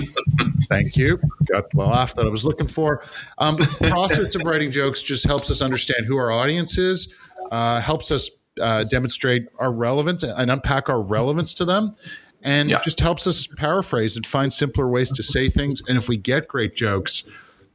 thank 0.68 0.96
you. 0.96 1.18
Got 1.50 1.70
the 1.70 1.78
laugh 1.78 2.14
that 2.14 2.26
I 2.26 2.28
was 2.28 2.44
looking 2.44 2.66
for. 2.66 3.02
Um, 3.38 3.56
the 3.56 3.88
process 3.90 4.34
of 4.34 4.42
writing 4.42 4.70
jokes 4.70 5.02
just 5.02 5.26
helps 5.26 5.50
us 5.50 5.62
understand 5.62 6.06
who 6.06 6.16
our 6.16 6.30
audience 6.30 6.78
is, 6.78 7.14
uh, 7.50 7.80
helps 7.80 8.10
us 8.10 8.30
uh, 8.60 8.84
demonstrate 8.84 9.48
our 9.58 9.72
relevance 9.72 10.22
and 10.22 10.50
unpack 10.50 10.88
our 10.88 11.00
relevance 11.00 11.54
to 11.54 11.64
them 11.64 11.94
and 12.42 12.70
yeah. 12.70 12.80
just 12.82 13.00
helps 13.00 13.26
us 13.26 13.46
paraphrase 13.46 14.16
and 14.16 14.26
find 14.26 14.52
simpler 14.52 14.88
ways 14.88 15.10
to 15.12 15.22
say 15.22 15.48
things. 15.48 15.82
And 15.88 15.98
if 15.98 16.08
we 16.08 16.16
get 16.16 16.48
great 16.48 16.74
jokes 16.74 17.24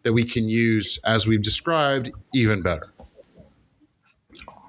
that 0.03 0.13
we 0.13 0.23
can 0.23 0.49
use 0.49 0.99
as 1.03 1.27
we've 1.27 1.41
described, 1.41 2.11
even 2.33 2.61
better. 2.61 2.91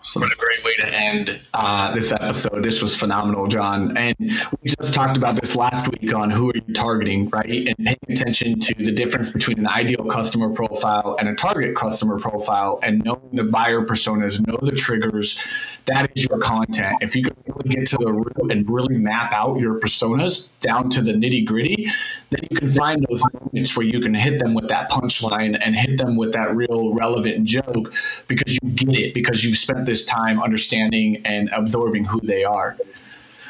So 0.07 0.21
what 0.21 0.33
a 0.33 0.37
great 0.37 0.63
way 0.63 0.77
to 0.77 0.89
end 0.89 1.41
uh, 1.53 1.93
this 1.93 2.13
episode. 2.13 2.63
This 2.63 2.81
was 2.81 2.97
phenomenal, 2.97 3.49
John. 3.49 3.97
And 3.97 4.15
we 4.21 4.71
just 4.79 4.95
talked 4.95 5.17
about 5.17 5.35
this 5.35 5.57
last 5.57 5.91
week 5.91 6.15
on 6.15 6.31
who 6.31 6.51
are 6.51 6.55
you 6.55 6.73
targeting, 6.73 7.29
right? 7.29 7.67
And 7.67 7.77
paying 7.85 7.99
attention 8.09 8.61
to 8.61 8.75
the 8.75 8.93
difference 8.93 9.33
between 9.33 9.59
an 9.59 9.67
ideal 9.67 10.05
customer 10.05 10.51
profile 10.51 11.17
and 11.19 11.29
a 11.29 11.35
target 11.35 11.75
customer 11.75 12.21
profile 12.21 12.79
and 12.85 13.05
knowing 13.05 13.31
the 13.33 13.45
buyer 13.45 13.81
personas, 13.81 14.47
know 14.47 14.59
the 14.63 14.77
triggers. 14.77 15.45
That 15.87 16.11
is 16.17 16.25
your 16.25 16.41
content. 16.41 16.97
If 17.01 17.15
you 17.15 17.23
can 17.23 17.37
really 17.47 17.69
get 17.69 17.87
to 17.89 17.97
the 17.99 18.13
root 18.13 18.51
and 18.53 18.69
really 18.69 18.97
map 18.99 19.33
out 19.33 19.61
your 19.61 19.79
personas 19.79 20.51
down 20.59 20.91
to 20.91 21.01
the 21.01 21.13
nitty 21.13 21.47
gritty, 21.47 21.87
then 22.31 22.41
you 22.51 22.57
can 22.57 22.69
find 22.69 23.07
those 23.09 23.23
moments 23.33 23.77
where 23.77 23.87
you 23.87 24.01
can 24.01 24.13
hit 24.15 24.41
them 24.41 24.55
with 24.55 24.69
that 24.69 24.91
punchline 24.91 25.57
and 25.61 25.77
hit 25.77 25.97
them 25.97 26.17
with 26.17 26.33
that 26.33 26.57
real 26.57 26.93
relevant 26.93 27.45
joke 27.45 27.95
because 28.27 28.59
you 28.61 28.71
get 28.71 28.99
it, 28.99 29.15
because 29.15 29.45
you've 29.45 29.59
spent 29.59 29.87
this 29.87 30.05
time 30.05 30.43
understanding 30.43 31.23
and 31.25 31.51
absorbing 31.51 32.05
who 32.05 32.21
they 32.21 32.43
are. 32.43 32.77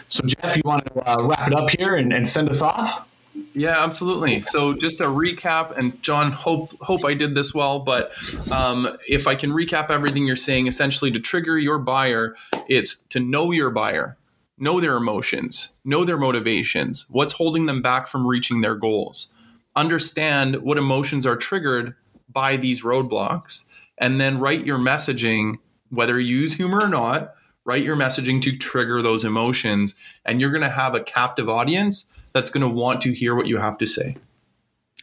So, 0.09 0.23
Jeff, 0.27 0.57
you 0.57 0.63
want 0.65 0.85
to 0.85 1.11
uh, 1.11 1.23
wrap 1.23 1.49
it 1.49 1.55
up 1.55 1.71
here 1.71 1.97
and, 1.97 2.13
and 2.13 2.29
send 2.29 2.51
us 2.51 2.61
off? 2.61 3.09
Yeah, 3.55 3.83
absolutely. 3.83 4.43
So 4.45 4.75
just 4.75 5.01
a 5.01 5.05
recap, 5.05 5.77
and 5.77 6.01
John, 6.03 6.31
hope 6.31 6.71
hope 6.81 7.05
I 7.05 7.15
did 7.15 7.35
this 7.35 7.55
well, 7.55 7.81
but 7.81 8.13
um, 8.51 8.97
if 9.09 9.27
I 9.27 9.35
can 9.35 9.51
recap 9.51 9.91
everything 9.91 10.27
you're 10.27 10.37
saying, 10.37 10.67
essentially 10.67 11.11
to 11.13 11.21
trigger 11.21 11.59
your 11.59 11.79
buyer, 11.79 12.37
it's 12.69 12.99
to 13.11 13.21
know 13.21 13.51
your 13.51 13.71
buyer, 13.71 14.17
know 14.59 14.81
their 14.81 14.97
emotions, 14.97 15.73
know 15.85 16.05
their 16.05 16.19
motivations, 16.19 17.07
what's 17.11 17.35
holding 17.35 17.67
them 17.67 17.83
back 17.83 18.09
from 18.09 18.27
reaching 18.27 18.61
their 18.61 18.75
goals, 18.75 19.33
understand 19.75 20.57
what 20.63 20.79
emotions 20.79 21.27
are 21.27 21.37
triggered 21.37 21.95
by 22.31 22.57
these 22.57 22.83
roadblocks, 22.83 23.65
and 23.99 24.21
then 24.21 24.39
write 24.39 24.67
your 24.67 24.79
messaging, 24.79 25.57
whether 25.91 26.21
you 26.21 26.37
use 26.37 26.55
humor 26.55 26.81
or 26.81 26.89
not, 26.89 27.35
write 27.65 27.83
your 27.83 27.97
messaging 27.97 28.41
to 28.43 28.57
trigger 28.57 29.03
those 29.03 29.25
emotions, 29.25 29.95
and 30.25 30.41
you're 30.41 30.51
going 30.51 30.63
to 30.63 30.69
have 30.69 30.95
a 30.95 31.03
captive 31.03 31.49
audience 31.49 32.11
that's 32.37 32.51
going 32.51 32.61
to 32.61 32.69
want 32.69 33.01
to 33.01 33.13
hear 33.13 33.35
what 33.35 33.47
you 33.47 33.57
have 33.57 33.79
to 33.79 33.87
say. 33.87 34.17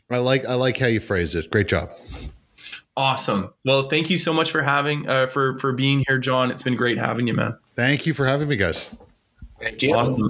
I 0.10 0.18
like 0.18 0.46
I 0.46 0.54
like 0.54 0.78
how 0.78 0.86
you 0.86 1.00
phrase 1.00 1.34
it. 1.34 1.50
Great 1.50 1.68
job. 1.68 1.90
Awesome. 2.96 3.52
Well, 3.66 3.90
thank 3.90 4.12
you 4.12 4.20
so 4.20 4.32
much 4.32 4.52
for 4.52 4.62
having 4.62 5.10
uh, 5.10 5.26
for 5.28 5.58
for 5.58 5.74
being 5.74 6.04
here, 6.08 6.20
John. 6.20 6.52
It's 6.52 6.62
been 6.62 6.76
great 6.76 7.00
having 7.00 7.26
you, 7.26 7.34
man. 7.34 7.58
Thank 7.76 8.06
you 8.06 8.14
for 8.14 8.28
having 8.28 8.48
me, 8.48 8.56
guys. 8.56 8.86
Thank 9.60 9.82
you. 9.82 9.96
Awesome. 9.96 10.30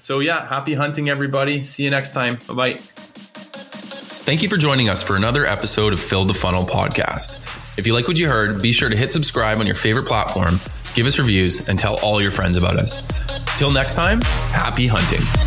So 0.00 0.20
yeah, 0.20 0.46
happy 0.46 0.74
hunting, 0.74 1.08
everybody. 1.08 1.64
See 1.64 1.82
you 1.82 1.90
next 1.90 2.12
time. 2.12 2.38
Bye 2.46 2.54
bye. 2.54 2.74
Thank 2.78 4.42
you 4.42 4.48
for 4.48 4.56
joining 4.56 4.88
us 4.88 5.02
for 5.02 5.16
another 5.16 5.44
episode 5.44 5.92
of 5.92 6.00
Fill 6.00 6.24
the 6.24 6.34
Funnel 6.34 6.64
podcast. 6.64 7.40
If 7.76 7.88
you 7.88 7.94
like 7.94 8.06
what 8.06 8.18
you 8.18 8.28
heard, 8.28 8.62
be 8.62 8.70
sure 8.70 8.88
to 8.88 8.96
hit 8.96 9.12
subscribe 9.12 9.58
on 9.58 9.66
your 9.66 9.74
favorite 9.74 10.06
platform, 10.06 10.60
give 10.94 11.06
us 11.06 11.18
reviews, 11.18 11.68
and 11.68 11.76
tell 11.76 11.98
all 12.00 12.22
your 12.22 12.30
friends 12.30 12.56
about 12.56 12.76
us. 12.76 13.02
Till 13.58 13.72
next 13.72 13.96
time, 13.96 14.20
happy 14.52 14.86
hunting. 14.86 15.39